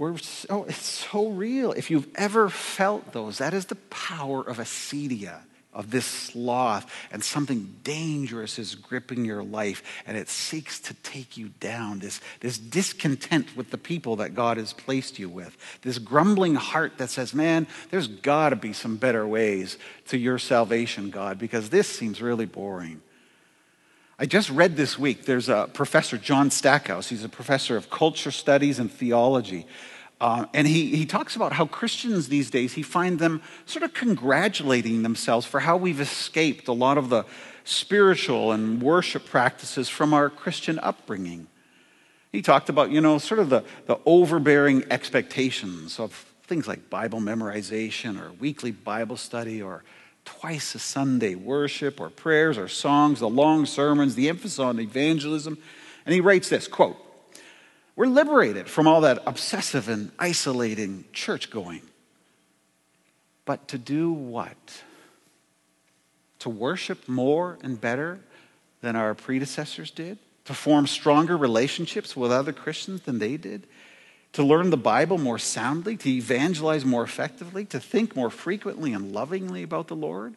We're 0.01 0.17
so, 0.17 0.65
it's 0.65 0.87
so 0.87 1.29
real. 1.29 1.73
If 1.73 1.91
you've 1.91 2.09
ever 2.15 2.49
felt 2.49 3.13
those, 3.13 3.37
that 3.37 3.53
is 3.53 3.67
the 3.67 3.75
power 3.75 4.41
of 4.41 4.57
acedia 4.57 5.41
of 5.75 5.91
this 5.91 6.07
sloth, 6.07 6.91
and 7.13 7.23
something 7.23 7.77
dangerous 7.85 8.59
is 8.59 8.75
gripping 8.75 9.27
your 9.27 9.43
life, 9.43 9.83
and 10.07 10.17
it 10.17 10.31
seeks 10.31 10.81
to 10.81 10.95
take 10.95 11.37
you 11.37 11.51
down. 11.61 11.99
This, 11.99 12.23
this 12.41 12.57
discontent 12.57 13.55
with 13.55 13.71
the 13.71 13.77
people 13.77 14.17
that 14.17 14.35
God 14.35 14.57
has 14.57 14.73
placed 14.73 15.19
you 15.19 15.29
with, 15.29 15.55
this 15.83 15.99
grumbling 15.99 16.55
heart 16.55 16.97
that 16.97 17.11
says, 17.11 17.35
Man, 17.35 17.67
there's 17.91 18.09
got 18.09 18.49
to 18.49 18.57
be 18.57 18.73
some 18.73 18.97
better 18.97 19.27
ways 19.27 19.77
to 20.09 20.17
your 20.17 20.39
salvation, 20.39 21.11
God, 21.11 21.39
because 21.39 21.69
this 21.69 21.87
seems 21.87 22.23
really 22.23 22.47
boring. 22.47 23.03
I 24.23 24.27
just 24.27 24.51
read 24.51 24.77
this 24.77 24.99
week, 24.99 25.25
there's 25.25 25.49
a 25.49 25.71
professor, 25.73 26.19
John 26.19 26.51
Stackhouse. 26.51 27.09
He's 27.09 27.25
a 27.25 27.29
professor 27.31 27.79
of 27.79 27.89
culture 27.89 28.31
studies 28.31 28.79
and 28.79 28.93
theology. 28.93 29.67
Uh, 30.21 30.45
and 30.53 30.67
he, 30.67 30.95
he 30.95 31.07
talks 31.07 31.37
about 31.37 31.55
how 31.55 31.65
Christians 31.65 32.29
these 32.29 32.51
days, 32.51 32.75
he 32.75 32.83
find 32.83 33.19
them 33.19 33.41
sort 33.65 33.83
of 33.83 33.95
congratulating 33.95 35.03
themselves 35.03 35.47
for 35.47 35.61
how 35.61 35.79
we've 35.79 36.01
escaped 36.01 36.69
a 36.69 36.73
lot 36.75 36.99
of 36.99 37.09
the 37.09 37.25
spiritual 37.65 38.53
and 38.53 38.83
worship 38.83 39.25
practices 39.25 39.89
from 39.89 40.13
our 40.13 40.29
Christian 40.29 40.79
upbringing. 40.81 41.47
He 42.31 42.43
talked 42.43 42.69
about, 42.69 42.91
you 42.91 43.01
know, 43.01 43.17
sort 43.17 43.41
of 43.41 43.49
the, 43.49 43.65
the 43.87 43.99
overbearing 44.05 44.85
expectations 44.91 45.99
of 45.99 46.13
things 46.43 46.69
like 46.69 46.91
Bible 46.91 47.21
memorization 47.21 48.21
or 48.21 48.33
weekly 48.33 48.71
Bible 48.71 49.17
study 49.17 49.63
or 49.63 49.83
twice 50.25 50.75
a 50.75 50.79
Sunday 50.79 51.35
worship 51.35 52.01
or 52.01 52.11
prayers 52.11 52.59
or 52.59 52.69
songs, 52.69 53.21
the 53.21 53.29
long 53.29 53.67
sermons, 53.67 54.15
the 54.15 54.29
emphasis 54.29 54.59
on 54.59 54.81
evangelism. 54.81 55.59
And 56.07 56.15
he 56.15 56.21
writes 56.21 56.49
this 56.49 56.69
quote, 56.69 56.97
we're 57.97 58.07
liberated 58.07 58.69
from 58.69 58.87
all 58.87 59.03
that 59.03 59.23
obsessive 59.27 59.89
and 59.89 60.11
isolating 60.19 61.05
church 61.13 61.51
going. 61.51 61.83
But 63.45 63.69
to 63.69 63.79
do 63.79 64.13
what? 64.13 64.83
To 66.39 66.49
worship 66.49 67.09
more 67.09 67.59
and 67.63 67.79
better 67.79 68.21
than 68.81 68.97
our 68.97 69.15
predecessors 69.15 69.91
did? 69.91 70.19
To 70.47 70.55
form 70.55 70.87
stronger 70.87 71.37
relationships 71.37 72.17
with 72.17 72.33
other 72.33 72.53
Christians 72.53 73.03
than 73.03 73.19
they 73.19 73.37
did? 73.37 73.67
To 74.35 74.45
learn 74.45 74.71
the 74.71 74.77
Bible 74.77 75.19
more 75.19 75.39
soundly? 75.39 75.97
To 75.97 76.11
evangelize 76.11 76.85
more 76.85 77.03
effectively? 77.03 77.65
To 77.67 77.81
think 77.81 78.15
more 78.15 78.31
frequently 78.31 78.93
and 78.93 79.13
lovingly 79.13 79.63
about 79.63 79.89
the 79.89 79.97
Lord 79.97 80.35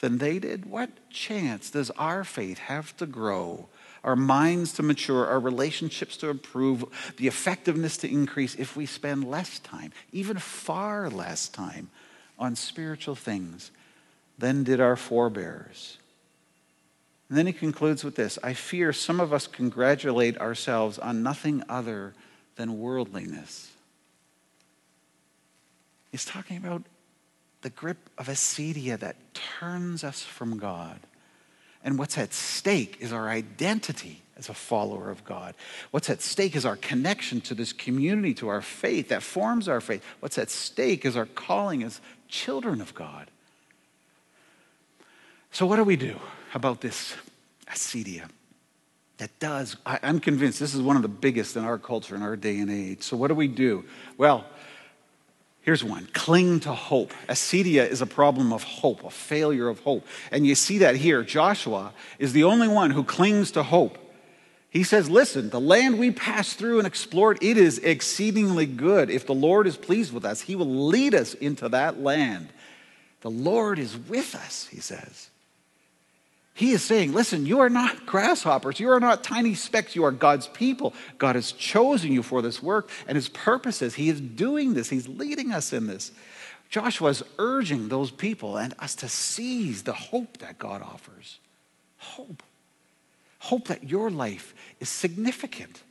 than 0.00 0.18
they 0.18 0.38
did? 0.38 0.66
What 0.66 0.90
chance 1.10 1.70
does 1.70 1.90
our 1.92 2.24
faith 2.24 2.58
have 2.58 2.96
to 2.98 3.06
grow 3.06 3.68
our 4.04 4.14
minds 4.14 4.74
to 4.74 4.82
mature, 4.82 5.26
our 5.26 5.40
relationships 5.40 6.18
to 6.18 6.28
improve, 6.28 6.84
the 7.16 7.26
effectiveness 7.26 7.96
to 7.96 8.10
increase 8.10 8.54
if 8.56 8.76
we 8.76 8.84
spend 8.84 9.28
less 9.28 9.58
time, 9.58 9.92
even 10.12 10.36
far 10.36 11.08
less 11.08 11.48
time, 11.48 11.88
on 12.38 12.54
spiritual 12.54 13.14
things 13.14 13.70
than 14.38 14.62
did 14.62 14.80
our 14.80 14.96
forebears. 14.96 15.96
And 17.28 17.38
then 17.38 17.46
he 17.46 17.52
concludes 17.52 18.04
with 18.04 18.16
this 18.16 18.38
I 18.42 18.52
fear 18.52 18.92
some 18.92 19.20
of 19.20 19.32
us 19.32 19.46
congratulate 19.46 20.38
ourselves 20.38 20.98
on 20.98 21.22
nothing 21.22 21.62
other 21.68 22.12
than 22.56 22.78
worldliness. 22.78 23.70
He's 26.10 26.24
talking 26.24 26.56
about 26.56 26.82
the 27.62 27.70
grip 27.70 28.10
of 28.18 28.28
acedia 28.28 28.98
that 29.00 29.16
turns 29.34 30.04
us 30.04 30.22
from 30.22 30.58
God. 30.58 31.00
And 31.82 31.98
what's 31.98 32.16
at 32.16 32.32
stake 32.32 32.98
is 33.00 33.12
our 33.12 33.28
identity 33.28 34.22
as 34.36 34.48
a 34.48 34.54
follower 34.54 35.10
of 35.10 35.24
God. 35.24 35.54
What's 35.90 36.10
at 36.10 36.22
stake 36.22 36.56
is 36.56 36.64
our 36.64 36.76
connection 36.76 37.40
to 37.42 37.54
this 37.54 37.72
community, 37.72 38.34
to 38.34 38.48
our 38.48 38.62
faith 38.62 39.08
that 39.08 39.22
forms 39.22 39.68
our 39.68 39.80
faith. 39.80 40.04
What's 40.20 40.38
at 40.38 40.50
stake 40.50 41.04
is 41.04 41.16
our 41.16 41.26
calling 41.26 41.82
as 41.82 42.00
children 42.28 42.80
of 42.80 42.94
God. 42.94 43.30
So, 45.50 45.66
what 45.66 45.76
do 45.76 45.84
we 45.84 45.96
do 45.96 46.18
about 46.52 46.80
this 46.80 47.14
acedia? 47.68 48.28
That 49.18 49.38
does, 49.38 49.76
I, 49.86 50.00
I'm 50.02 50.18
convinced 50.18 50.58
this 50.58 50.74
is 50.74 50.82
one 50.82 50.96
of 50.96 51.02
the 51.02 51.08
biggest 51.08 51.56
in 51.56 51.64
our 51.64 51.78
culture 51.78 52.16
in 52.16 52.22
our 52.22 52.36
day 52.36 52.58
and 52.58 52.70
age. 52.70 53.02
So, 53.02 53.16
what 53.16 53.28
do 53.28 53.34
we 53.34 53.48
do? 53.48 53.84
Well, 54.18 54.44
Here's 55.64 55.82
one 55.82 56.06
cling 56.12 56.60
to 56.60 56.74
hope. 56.74 57.14
Acedia 57.26 57.88
is 57.88 58.02
a 58.02 58.06
problem 58.06 58.52
of 58.52 58.62
hope, 58.62 59.02
a 59.02 59.08
failure 59.08 59.66
of 59.68 59.80
hope. 59.80 60.06
And 60.30 60.46
you 60.46 60.54
see 60.54 60.78
that 60.78 60.94
here. 60.94 61.22
Joshua 61.22 61.94
is 62.18 62.34
the 62.34 62.44
only 62.44 62.68
one 62.68 62.90
who 62.90 63.02
clings 63.02 63.50
to 63.52 63.62
hope. 63.62 63.96
He 64.68 64.82
says, 64.82 65.08
Listen, 65.08 65.48
the 65.48 65.60
land 65.60 65.98
we 65.98 66.10
passed 66.10 66.58
through 66.58 66.78
and 66.78 66.86
explored, 66.86 67.38
it 67.42 67.56
is 67.56 67.78
exceedingly 67.78 68.66
good. 68.66 69.08
If 69.08 69.24
the 69.24 69.34
Lord 69.34 69.66
is 69.66 69.78
pleased 69.78 70.12
with 70.12 70.26
us, 70.26 70.42
he 70.42 70.54
will 70.54 70.66
lead 70.66 71.14
us 71.14 71.32
into 71.32 71.70
that 71.70 71.98
land. 71.98 72.48
The 73.22 73.30
Lord 73.30 73.78
is 73.78 73.96
with 73.96 74.34
us, 74.34 74.66
he 74.66 74.80
says. 74.80 75.30
He 76.56 76.70
is 76.70 76.84
saying, 76.84 77.12
listen, 77.12 77.46
you 77.46 77.58
are 77.60 77.68
not 77.68 78.06
grasshoppers. 78.06 78.78
You 78.78 78.88
are 78.90 79.00
not 79.00 79.24
tiny 79.24 79.54
specks. 79.54 79.96
You 79.96 80.04
are 80.04 80.12
God's 80.12 80.46
people. 80.46 80.94
God 81.18 81.34
has 81.34 81.50
chosen 81.50 82.12
you 82.12 82.22
for 82.22 82.42
this 82.42 82.62
work 82.62 82.88
and 83.08 83.16
his 83.16 83.28
purposes. 83.28 83.96
He 83.96 84.08
is 84.08 84.20
doing 84.20 84.74
this, 84.74 84.88
he's 84.88 85.08
leading 85.08 85.52
us 85.52 85.72
in 85.72 85.88
this. 85.88 86.12
Joshua 86.70 87.10
is 87.10 87.22
urging 87.38 87.88
those 87.88 88.10
people 88.10 88.56
and 88.56 88.74
us 88.78 88.94
to 88.96 89.08
seize 89.08 89.82
the 89.82 89.92
hope 89.92 90.38
that 90.38 90.58
God 90.58 90.80
offers. 90.80 91.38
Hope. 91.98 92.42
Hope 93.40 93.68
that 93.68 93.84
your 93.84 94.10
life 94.10 94.54
is 94.80 94.88
significant. 94.88 95.82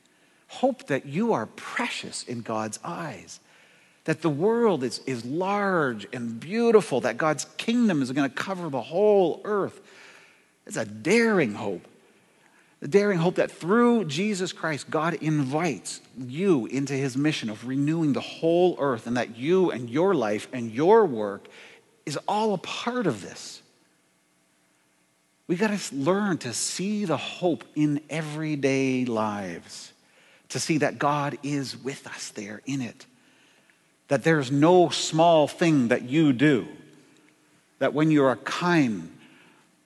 Hope 0.48 0.88
that 0.88 1.06
you 1.06 1.34
are 1.34 1.46
precious 1.46 2.24
in 2.24 2.42
God's 2.42 2.80
eyes. 2.84 3.40
That 4.06 4.22
the 4.22 4.30
world 4.30 4.84
is, 4.84 5.00
is 5.06 5.24
large 5.24 6.08
and 6.14 6.40
beautiful. 6.40 7.02
That 7.02 7.18
God's 7.18 7.46
kingdom 7.58 8.02
is 8.02 8.12
going 8.12 8.30
to 8.30 8.36
cover 8.36 8.70
the 8.70 8.82
whole 8.82 9.42
earth 9.44 9.80
it's 10.66 10.78
a 10.78 10.86
daring 10.86 11.54
hope. 11.54 11.86
The 12.80 12.88
daring 12.90 13.18
hope 13.18 13.36
that 13.36 13.50
through 13.50 14.06
Jesus 14.06 14.52
Christ, 14.52 14.90
God 14.90 15.14
invites 15.16 16.02
you 16.18 16.66
into 16.66 16.94
his 16.94 17.16
mission 17.16 17.50
of 17.50 17.66
renewing 17.66 18.12
the 18.12 18.20
whole 18.20 18.76
earth, 18.78 19.08
and 19.08 19.16
that 19.16 19.38
you 19.38 19.72
and 19.72 19.90
your 19.90 20.14
life 20.14 20.48
and 20.52 20.70
your 20.70 21.06
work 21.06 21.48
is 22.06 22.18
all 22.28 22.54
a 22.54 22.58
part 22.58 23.08
of 23.08 23.22
this. 23.22 23.62
We 25.48 25.56
got 25.56 25.78
to 25.78 25.96
learn 25.96 26.40
to 26.40 26.54
see 26.54 27.06
the 27.06 27.18
hope 27.18 27.64
in 27.76 28.02
everyday 28.10 29.06
lives, 29.06 29.94
to 30.50 30.60
see 30.60 30.80
that 30.80 31.00
God 31.00 31.38
is 31.44 31.78
with 31.78 32.06
us 32.08 32.30
there 32.30 32.62
in 32.66 32.82
it, 32.82 33.06
that 34.10 34.24
there's 34.24 34.52
no 34.52 34.90
small 34.90 35.48
thing 35.48 35.88
that 35.90 36.04
you 36.04 36.34
do, 36.34 36.68
that 37.80 37.94
when 37.94 38.12
you 38.12 38.26
are 38.26 38.36
kind 38.38 39.10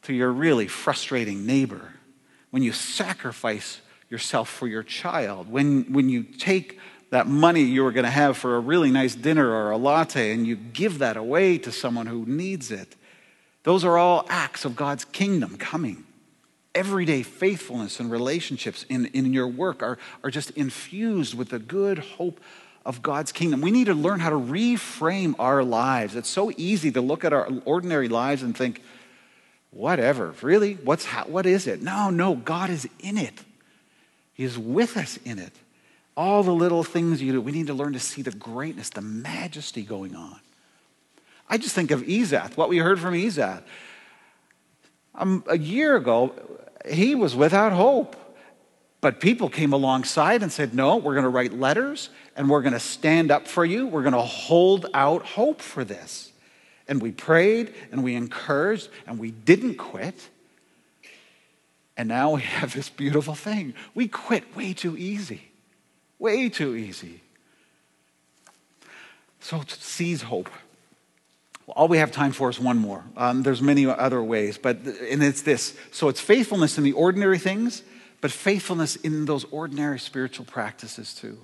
to 0.07 0.13
your 0.13 0.31
really 0.31 0.67
frustrating 0.67 1.45
neighbor, 1.45 1.93
when 2.51 2.63
you 2.63 2.71
sacrifice 2.71 3.81
yourself 4.09 4.47
for 4.47 4.65
your 4.65 4.81
child, 4.81 5.51
when, 5.51 5.83
when 5.91 6.07
you 6.07 6.23
take 6.23 6.79
that 7.09 7.27
money 7.27 7.61
you 7.61 7.83
were 7.83 7.91
going 7.91 8.05
to 8.05 8.09
have 8.09 8.37
for 8.37 8.55
a 8.55 8.59
really 8.61 8.89
nice 8.89 9.15
dinner 9.15 9.51
or 9.51 9.71
a 9.71 9.75
latte 9.75 10.31
and 10.31 10.47
you 10.47 10.55
give 10.55 10.99
that 10.99 11.17
away 11.17 11.57
to 11.57 11.73
someone 11.73 12.05
who 12.05 12.25
needs 12.25 12.71
it, 12.71 12.95
those 13.63 13.83
are 13.83 13.97
all 13.97 14.25
acts 14.29 14.63
of 14.63 14.77
God's 14.77 15.03
kingdom 15.03 15.57
coming. 15.57 16.05
Everyday 16.73 17.21
faithfulness 17.21 17.99
and 17.99 18.09
relationships 18.09 18.85
in, 18.87 19.07
in 19.07 19.33
your 19.33 19.49
work 19.49 19.83
are, 19.83 19.97
are 20.23 20.31
just 20.31 20.51
infused 20.51 21.33
with 21.33 21.49
the 21.49 21.59
good 21.59 21.99
hope 21.99 22.39
of 22.85 23.01
God's 23.01 23.33
kingdom. 23.33 23.59
We 23.59 23.71
need 23.71 23.87
to 23.87 23.93
learn 23.93 24.21
how 24.21 24.29
to 24.29 24.37
reframe 24.37 25.35
our 25.37 25.65
lives. 25.65 26.15
It's 26.15 26.29
so 26.29 26.49
easy 26.55 26.93
to 26.93 27.01
look 27.01 27.25
at 27.25 27.33
our 27.33 27.49
ordinary 27.65 28.07
lives 28.07 28.41
and 28.41 28.55
think, 28.55 28.81
whatever. 29.77 30.33
Really? 30.41 30.73
What's, 30.73 31.05
what 31.05 31.45
is 31.45 31.67
it? 31.67 31.81
No, 31.81 32.09
no, 32.09 32.35
God 32.35 32.69
is 32.69 32.89
in 32.99 33.17
it. 33.17 33.33
He 34.33 34.43
is 34.43 34.57
with 34.57 34.97
us 34.97 35.17
in 35.23 35.39
it. 35.39 35.53
All 36.15 36.41
the 36.41 36.51
little 36.51 36.83
things 36.83 37.21
you 37.21 37.31
do, 37.31 37.41
we 37.41 37.51
need 37.51 37.67
to 37.67 37.73
learn 37.73 37.93
to 37.93 37.99
see 37.99 38.23
the 38.23 38.31
greatness, 38.31 38.89
the 38.89 39.01
majesty 39.01 39.83
going 39.83 40.15
on. 40.15 40.39
I 41.47 41.57
just 41.57 41.75
think 41.75 41.91
of 41.91 42.01
Ezath, 42.01 42.57
what 42.57 42.69
we 42.69 42.79
heard 42.79 42.99
from 42.99 43.13
Ezath. 43.13 43.61
Um, 45.15 45.43
a 45.47 45.57
year 45.57 45.95
ago, 45.95 46.33
he 46.89 47.15
was 47.15 47.35
without 47.35 47.71
hope. 47.71 48.15
But 48.99 49.19
people 49.19 49.47
came 49.47 49.73
alongside 49.73 50.41
and 50.41 50.51
said, 50.51 50.73
No, 50.73 50.97
we're 50.97 51.13
going 51.13 51.23
to 51.23 51.29
write 51.29 51.53
letters 51.53 52.09
and 52.35 52.49
we're 52.49 52.63
going 52.63 52.73
to 52.73 52.79
stand 52.79 53.29
up 53.29 53.47
for 53.47 53.63
you. 53.63 53.85
We're 53.85 54.01
going 54.01 54.13
to 54.13 54.21
hold 54.21 54.87
out 54.93 55.23
hope 55.23 55.61
for 55.61 55.83
this. 55.83 56.31
And 56.87 57.01
we 57.01 57.11
prayed 57.11 57.73
and 57.91 58.03
we 58.03 58.15
encouraged 58.15 58.89
and 59.05 59.19
we 59.19 59.31
didn't 59.31 59.75
quit. 59.75 60.29
And 61.97 62.07
now 62.09 62.31
we 62.31 62.41
have 62.59 62.73
this 62.73 62.89
beautiful 62.89 63.35
thing. 63.35 63.73
We 63.93 64.07
quit 64.07 64.55
way 64.55 64.73
too 64.73 64.97
easy. 64.97 65.49
Way 66.19 66.49
too 66.49 66.75
easy. 66.75 67.21
So 69.39 69.63
seize 69.67 70.23
hope. 70.23 70.49
All 71.67 71.87
we 71.87 71.97
have 71.97 72.11
time 72.11 72.31
for 72.31 72.49
is 72.49 72.59
one 72.59 72.77
more. 72.77 73.03
Um, 73.17 73.43
there's 73.43 73.61
many 73.61 73.85
other 73.85 74.23
ways, 74.23 74.57
but 74.57 74.77
and 74.77 75.21
it's 75.21 75.41
this. 75.41 75.77
So 75.91 76.07
it's 76.07 76.21
faithfulness 76.21 76.77
in 76.77 76.83
the 76.83 76.93
ordinary 76.93 77.37
things, 77.37 77.83
but 78.21 78.31
faithfulness 78.31 78.95
in 78.95 79.25
those 79.25 79.43
ordinary 79.51 79.99
spiritual 79.99 80.45
practices 80.45 81.13
too. 81.13 81.37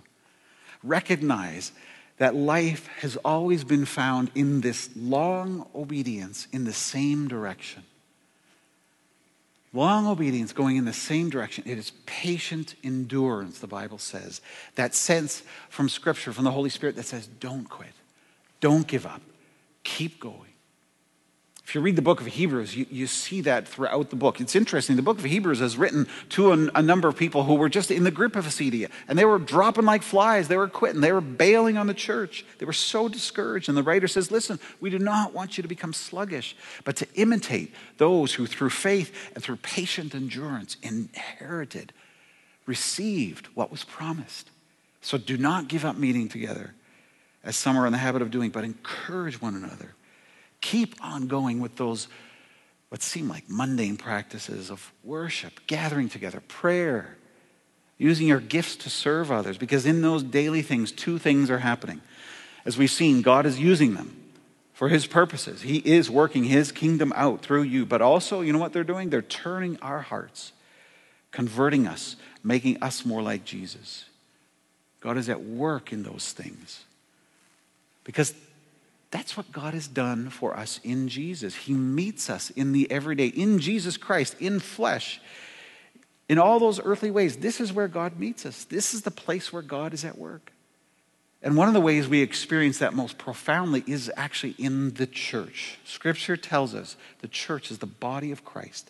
Recognize 0.81 1.73
that 2.17 2.35
life 2.35 2.87
has 2.99 3.17
always 3.17 3.63
been 3.63 3.85
found 3.85 4.31
in 4.35 4.61
this 4.61 4.89
long 4.95 5.67
obedience 5.75 6.47
in 6.51 6.63
the 6.63 6.73
same 6.73 7.27
direction. 7.27 7.83
Long 9.73 10.05
obedience 10.05 10.53
going 10.53 10.77
in 10.77 10.85
the 10.85 10.93
same 10.93 11.31
direction. 11.31 11.63
It 11.65 11.79
is 11.79 11.91
patient 12.05 12.75
endurance, 12.83 13.57
the 13.57 13.67
Bible 13.67 13.97
says. 13.97 14.39
That 14.75 14.93
sense 14.93 15.41
from 15.69 15.89
Scripture, 15.89 16.31
from 16.31 16.43
the 16.43 16.51
Holy 16.51 16.69
Spirit 16.69 16.95
that 16.97 17.05
says, 17.05 17.25
don't 17.25 17.67
quit, 17.67 17.93
don't 18.59 18.87
give 18.87 19.07
up, 19.07 19.21
keep 19.83 20.19
going. 20.19 20.52
If 21.65 21.75
you 21.75 21.81
read 21.81 21.95
the 21.95 22.01
book 22.01 22.19
of 22.19 22.27
Hebrews, 22.27 22.75
you, 22.75 22.85
you 22.91 23.07
see 23.07 23.39
that 23.41 23.67
throughout 23.67 24.09
the 24.09 24.17
book. 24.17 24.41
It's 24.41 24.55
interesting. 24.55 24.97
The 24.97 25.01
book 25.01 25.17
of 25.17 25.23
Hebrews 25.23 25.61
is 25.61 25.77
written 25.77 26.07
to 26.29 26.51
a, 26.51 26.69
a, 26.75 26.81
number 26.81 27.07
of 27.07 27.15
people 27.15 27.45
who 27.45 27.55
were 27.55 27.69
just 27.69 27.89
in 27.89 28.03
the 28.03 28.11
grip 28.11 28.35
of 28.35 28.45
acedia, 28.45 28.89
and 29.07 29.17
they 29.17 29.23
were 29.23 29.39
dropping 29.39 29.85
like 29.85 30.03
flies. 30.03 30.49
They 30.49 30.57
were 30.57 30.67
quitting. 30.67 30.99
They 30.99 31.13
were 31.13 31.21
bailing 31.21 31.77
on 31.77 31.87
the 31.87 31.93
church. 31.93 32.45
They 32.59 32.65
were 32.65 32.73
so 32.73 33.07
discouraged. 33.07 33.69
And 33.69 33.77
the 33.77 33.83
writer 33.83 34.09
says, 34.09 34.29
Listen, 34.29 34.59
we 34.81 34.89
do 34.89 34.99
not 34.99 35.33
want 35.33 35.57
you 35.57 35.61
to 35.61 35.69
become 35.69 35.93
sluggish, 35.93 36.55
but 36.83 36.97
to 36.97 37.07
imitate 37.15 37.73
those 37.97 38.33
who, 38.33 38.45
through 38.45 38.69
faith 38.69 39.31
and 39.33 39.41
through 39.41 39.57
patient 39.57 40.13
endurance, 40.13 40.75
inherited, 40.83 41.93
received 42.65 43.47
what 43.55 43.71
was 43.71 43.85
promised. 43.85 44.49
So 45.01 45.17
do 45.17 45.37
not 45.37 45.69
give 45.69 45.85
up 45.85 45.95
meeting 45.95 46.27
together, 46.27 46.73
as 47.41 47.55
some 47.55 47.77
are 47.77 47.85
in 47.85 47.93
the 47.93 47.99
habit 47.99 48.21
of 48.21 48.31
doing, 48.31 48.51
but 48.51 48.65
encourage 48.65 49.41
one 49.41 49.55
another 49.55 49.95
keep 50.63 50.95
on 51.03 51.27
going 51.27 51.59
with 51.59 51.75
those 51.75 52.07
what 52.89 53.01
seem 53.01 53.27
like 53.27 53.43
mundane 53.49 53.97
practices 53.97 54.69
of 54.69 54.93
worship, 55.03 55.59
gathering 55.67 56.09
together, 56.09 56.39
prayer, 56.47 57.17
using 57.97 58.27
your 58.27 58.39
gifts 58.39 58.75
to 58.75 58.89
serve 58.89 59.31
others, 59.31 59.57
because 59.57 59.85
in 59.85 60.01
those 60.01 60.23
daily 60.23 60.61
things, 60.61 60.91
two 60.91 61.17
things 61.17 61.49
are 61.49 61.59
happening. 61.59 62.01
As 62.65 62.77
we've 62.77 62.91
seen, 62.91 63.21
God 63.21 63.45
is 63.45 63.59
using 63.59 63.95
them 63.95 64.15
for 64.73 64.89
his 64.89 65.05
purposes. 65.05 65.63
He 65.63 65.77
is 65.79 66.09
working 66.09 66.45
his 66.45 66.71
kingdom 66.71 67.11
out 67.15 67.41
through 67.41 67.63
you, 67.63 67.85
but 67.85 68.01
also, 68.01 68.41
you 68.41 68.53
know 68.53 68.59
what 68.59 68.73
they're 68.73 68.83
doing? 68.83 69.09
They're 69.09 69.21
turning 69.21 69.77
our 69.81 70.01
hearts, 70.01 70.53
converting 71.31 71.87
us, 71.87 72.15
making 72.43 72.81
us 72.81 73.05
more 73.05 73.21
like 73.21 73.43
Jesus. 73.43 74.05
God 75.01 75.17
is 75.17 75.29
at 75.29 75.43
work 75.43 75.91
in 75.91 76.03
those 76.03 76.31
things. 76.31 76.85
Because 78.03 78.33
that's 79.13 79.37
what 79.37 79.51
God 79.51 79.75
has 79.75 79.87
done 79.87 80.31
for 80.31 80.57
us 80.57 80.79
in 80.83 81.07
Jesus. 81.07 81.53
He 81.53 81.73
meets 81.73 82.31
us 82.31 82.49
in 82.49 82.71
the 82.71 82.89
everyday, 82.89 83.27
in 83.27 83.59
Jesus 83.59 83.95
Christ, 83.95 84.35
in 84.39 84.59
flesh, 84.59 85.21
in 86.27 86.39
all 86.39 86.59
those 86.59 86.79
earthly 86.83 87.11
ways. 87.11 87.37
This 87.37 87.61
is 87.61 87.71
where 87.71 87.87
God 87.87 88.19
meets 88.19 88.43
us. 88.43 88.63
This 88.63 88.91
is 88.91 89.03
the 89.03 89.11
place 89.11 89.53
where 89.53 89.61
God 89.61 89.93
is 89.93 90.03
at 90.03 90.17
work. 90.17 90.51
And 91.43 91.55
one 91.55 91.67
of 91.67 91.75
the 91.75 91.79
ways 91.79 92.07
we 92.07 92.23
experience 92.23 92.79
that 92.79 92.95
most 92.95 93.19
profoundly 93.19 93.83
is 93.85 94.11
actually 94.17 94.55
in 94.57 94.95
the 94.95 95.05
church. 95.05 95.77
Scripture 95.85 96.35
tells 96.35 96.73
us 96.73 96.95
the 97.21 97.27
church 97.27 97.69
is 97.69 97.77
the 97.77 97.85
body 97.85 98.31
of 98.31 98.43
Christ. 98.43 98.89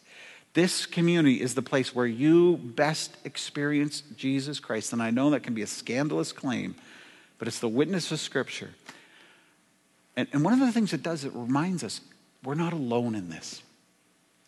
This 0.54 0.86
community 0.86 1.42
is 1.42 1.54
the 1.54 1.62
place 1.62 1.94
where 1.94 2.06
you 2.06 2.56
best 2.56 3.18
experience 3.26 4.04
Jesus 4.16 4.62
Christ. 4.62 4.94
And 4.94 5.04
I 5.04 5.10
know 5.10 5.32
that 5.32 5.44
can 5.44 5.54
be 5.54 5.64
a 5.64 5.68
scandalous 5.68 6.32
claim, 6.32 6.76
but 7.40 7.50
it's 7.50 7.60
the 7.60 7.68
witness 7.68 8.10
of 8.14 8.22
Scripture. 8.22 8.70
And, 10.16 10.28
and 10.32 10.44
one 10.44 10.54
of 10.54 10.60
the 10.60 10.72
things 10.72 10.94
it 10.94 11.04
does, 11.04 11.26
it 11.26 11.32
reminds 11.34 11.84
us 11.84 12.02
we're 12.44 12.56
not 12.56 12.74
alone 12.74 13.16
in 13.16 13.30
this. 13.30 13.62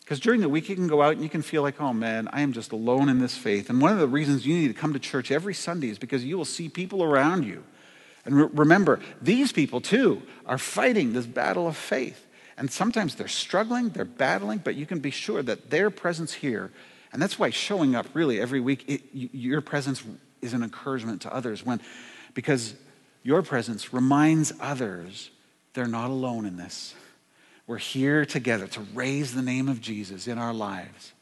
Because 0.00 0.20
during 0.20 0.40
the 0.40 0.48
week, 0.48 0.68
you 0.68 0.76
can 0.76 0.86
go 0.86 1.02
out 1.02 1.14
and 1.14 1.22
you 1.22 1.28
can 1.28 1.42
feel 1.42 1.62
like, 1.62 1.80
oh 1.80 1.92
man, 1.92 2.28
I 2.32 2.42
am 2.42 2.52
just 2.52 2.70
alone 2.70 3.08
in 3.08 3.18
this 3.18 3.36
faith. 3.36 3.68
And 3.70 3.80
one 3.80 3.92
of 3.92 3.98
the 3.98 4.06
reasons 4.06 4.46
you 4.46 4.56
need 4.56 4.68
to 4.68 4.74
come 4.74 4.92
to 4.92 5.00
church 5.00 5.32
every 5.32 5.54
Sunday 5.54 5.88
is 5.88 5.98
because 5.98 6.24
you 6.24 6.38
will 6.38 6.44
see 6.44 6.68
people 6.68 7.02
around 7.02 7.44
you. 7.44 7.64
And 8.24 8.36
re- 8.36 8.48
remember, 8.52 9.00
these 9.20 9.50
people 9.50 9.80
too 9.80 10.22
are 10.46 10.58
fighting 10.58 11.12
this 11.12 11.26
battle 11.26 11.66
of 11.66 11.76
faith. 11.76 12.24
And 12.56 12.70
sometimes 12.70 13.16
they're 13.16 13.26
struggling, 13.26 13.88
they're 13.88 14.04
battling, 14.04 14.58
but 14.58 14.76
you 14.76 14.86
can 14.86 15.00
be 15.00 15.10
sure 15.10 15.42
that 15.42 15.70
their 15.70 15.90
presence 15.90 16.34
here, 16.34 16.70
and 17.12 17.20
that's 17.20 17.38
why 17.38 17.50
showing 17.50 17.96
up 17.96 18.06
really 18.14 18.40
every 18.40 18.60
week, 18.60 18.84
it, 18.86 19.02
your 19.12 19.60
presence 19.60 20.04
is 20.40 20.52
an 20.52 20.62
encouragement 20.62 21.22
to 21.22 21.34
others. 21.34 21.66
When, 21.66 21.80
because 22.32 22.74
your 23.24 23.42
presence 23.42 23.92
reminds 23.92 24.52
others 24.60 25.30
they're 25.76 25.86
not 25.86 26.10
alone 26.10 26.46
in 26.46 26.56
this. 26.56 26.94
We're 27.66 27.76
here 27.76 28.24
together 28.24 28.66
to 28.68 28.80
raise 28.94 29.34
the 29.34 29.42
name 29.42 29.68
of 29.68 29.80
Jesus 29.80 30.26
in 30.26 30.38
our 30.38 30.54
lives. 30.54 31.12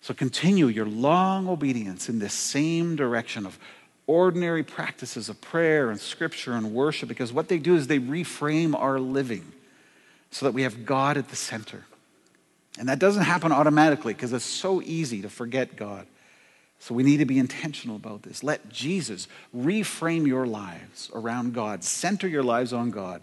So 0.00 0.14
continue 0.14 0.66
your 0.66 0.86
long 0.86 1.46
obedience 1.46 2.08
in 2.08 2.18
this 2.18 2.32
same 2.32 2.96
direction 2.96 3.46
of 3.46 3.58
ordinary 4.06 4.62
practices 4.62 5.28
of 5.28 5.40
prayer 5.40 5.90
and 5.90 6.00
scripture 6.00 6.54
and 6.54 6.72
worship 6.72 7.08
because 7.08 7.32
what 7.32 7.48
they 7.48 7.58
do 7.58 7.76
is 7.76 7.86
they 7.86 8.00
reframe 8.00 8.74
our 8.74 8.98
living 8.98 9.52
so 10.30 10.46
that 10.46 10.52
we 10.52 10.62
have 10.62 10.86
God 10.86 11.16
at 11.16 11.28
the 11.28 11.36
center. 11.36 11.84
And 12.78 12.88
that 12.88 12.98
doesn't 12.98 13.24
happen 13.24 13.52
automatically 13.52 14.14
because 14.14 14.32
it's 14.32 14.44
so 14.44 14.80
easy 14.82 15.20
to 15.22 15.28
forget 15.28 15.76
God. 15.76 16.06
So 16.82 16.96
we 16.96 17.04
need 17.04 17.18
to 17.18 17.24
be 17.24 17.38
intentional 17.38 17.94
about 17.94 18.24
this. 18.24 18.42
Let 18.42 18.68
Jesus 18.68 19.28
reframe 19.56 20.26
your 20.26 20.48
lives 20.48 21.12
around 21.14 21.54
God, 21.54 21.84
center 21.84 22.26
your 22.26 22.42
lives 22.42 22.72
on 22.72 22.90
God, 22.90 23.22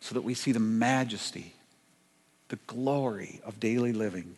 so 0.00 0.12
that 0.14 0.20
we 0.20 0.34
see 0.34 0.52
the 0.52 0.60
majesty, 0.60 1.54
the 2.48 2.58
glory 2.66 3.40
of 3.46 3.58
daily 3.58 3.94
living, 3.94 4.36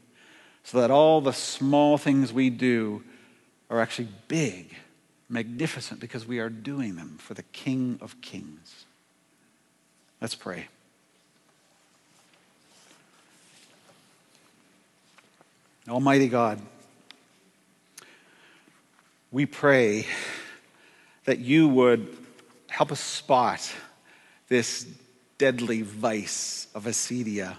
so 0.62 0.80
that 0.80 0.92
all 0.92 1.20
the 1.20 1.32
small 1.32 1.98
things 1.98 2.32
we 2.32 2.48
do 2.48 3.02
are 3.70 3.80
actually 3.80 4.06
big, 4.28 4.72
magnificent, 5.28 5.98
because 5.98 6.24
we 6.24 6.38
are 6.38 6.48
doing 6.48 6.94
them 6.94 7.16
for 7.18 7.34
the 7.34 7.42
King 7.42 7.98
of 8.00 8.20
Kings. 8.20 8.84
Let's 10.20 10.36
pray. 10.36 10.68
Almighty 15.88 16.28
God, 16.28 16.60
we 19.34 19.46
pray 19.46 20.06
that 21.24 21.40
you 21.40 21.66
would 21.66 22.16
help 22.68 22.92
us 22.92 23.00
spot 23.00 23.68
this 24.46 24.86
deadly 25.38 25.82
vice 25.82 26.68
of 26.72 26.84
acedia. 26.84 27.56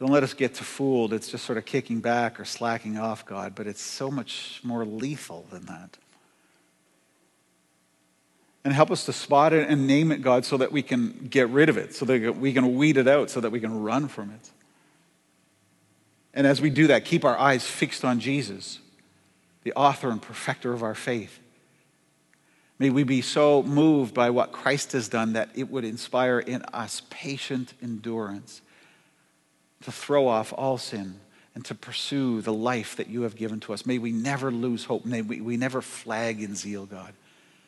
Don't 0.00 0.10
let 0.10 0.22
us 0.22 0.32
get 0.32 0.54
too 0.54 0.64
fooled. 0.64 1.12
It's 1.12 1.28
just 1.28 1.44
sort 1.44 1.58
of 1.58 1.66
kicking 1.66 2.00
back 2.00 2.40
or 2.40 2.46
slacking 2.46 2.96
off, 2.96 3.26
God, 3.26 3.54
but 3.54 3.66
it's 3.66 3.82
so 3.82 4.10
much 4.10 4.60
more 4.64 4.86
lethal 4.86 5.44
than 5.50 5.66
that. 5.66 5.98
And 8.64 8.72
help 8.72 8.90
us 8.90 9.04
to 9.04 9.12
spot 9.12 9.52
it 9.52 9.68
and 9.68 9.86
name 9.86 10.10
it, 10.10 10.22
God, 10.22 10.46
so 10.46 10.56
that 10.56 10.72
we 10.72 10.82
can 10.82 11.28
get 11.28 11.50
rid 11.50 11.68
of 11.68 11.76
it, 11.76 11.94
so 11.94 12.06
that 12.06 12.38
we 12.38 12.54
can 12.54 12.76
weed 12.76 12.96
it 12.96 13.08
out, 13.08 13.28
so 13.28 13.42
that 13.42 13.50
we 13.50 13.60
can 13.60 13.82
run 13.82 14.08
from 14.08 14.30
it. 14.30 14.50
And 16.32 16.46
as 16.46 16.62
we 16.62 16.70
do 16.70 16.86
that, 16.86 17.04
keep 17.04 17.26
our 17.26 17.38
eyes 17.38 17.66
fixed 17.66 18.06
on 18.06 18.20
Jesus 18.20 18.78
the 19.64 19.72
author 19.74 20.10
and 20.10 20.20
perfecter 20.20 20.72
of 20.72 20.82
our 20.82 20.94
faith. 20.94 21.38
May 22.78 22.90
we 22.90 23.04
be 23.04 23.20
so 23.20 23.62
moved 23.62 24.12
by 24.12 24.30
what 24.30 24.50
Christ 24.50 24.92
has 24.92 25.08
done 25.08 25.34
that 25.34 25.50
it 25.54 25.70
would 25.70 25.84
inspire 25.84 26.40
in 26.40 26.62
us 26.72 27.02
patient 27.10 27.74
endurance 27.80 28.60
to 29.82 29.92
throw 29.92 30.26
off 30.26 30.52
all 30.56 30.78
sin 30.78 31.20
and 31.54 31.64
to 31.66 31.74
pursue 31.74 32.40
the 32.40 32.52
life 32.52 32.96
that 32.96 33.08
you 33.08 33.22
have 33.22 33.36
given 33.36 33.60
to 33.60 33.72
us. 33.72 33.86
May 33.86 33.98
we 33.98 34.10
never 34.10 34.50
lose 34.50 34.84
hope. 34.84 35.04
May 35.04 35.22
we, 35.22 35.40
we 35.40 35.56
never 35.56 35.82
flag 35.82 36.42
in 36.42 36.56
zeal, 36.56 36.86
God. 36.86 37.12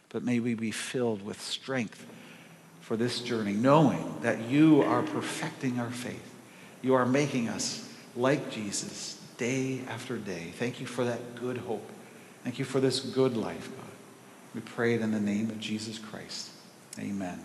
But 0.09 0.25
may 0.25 0.41
we 0.41 0.55
be 0.55 0.71
filled 0.71 1.25
with 1.25 1.41
strength 1.41 2.05
for 2.81 2.97
this 2.97 3.21
journey, 3.21 3.53
knowing 3.53 4.17
that 4.23 4.49
you 4.49 4.83
are 4.83 5.03
perfecting 5.03 5.79
our 5.81 5.91
faith. 5.91 6.35
You 6.83 6.95
are 6.95 7.07
making 7.07 7.49
us 7.49 7.89
like 8.17 8.51
Jesus 8.51 9.21
day 9.45 9.81
after 9.89 10.17
day. 10.17 10.53
Thank 10.59 10.81
you 10.81 10.87
for 10.87 11.05
that 11.05 11.37
good 11.37 11.59
hope. 11.59 11.87
Thank 12.45 12.59
you 12.59 12.65
for 12.65 12.81
this 12.81 13.01
good 13.01 13.37
life, 13.37 13.69
God. 13.77 13.91
We 14.55 14.61
pray 14.61 14.95
it 14.95 15.03
in 15.03 15.11
the 15.13 15.21
name 15.21 15.51
of 15.51 15.61
Jesus 15.61 15.99
Christ. 15.99 16.51
Amen. 16.99 17.41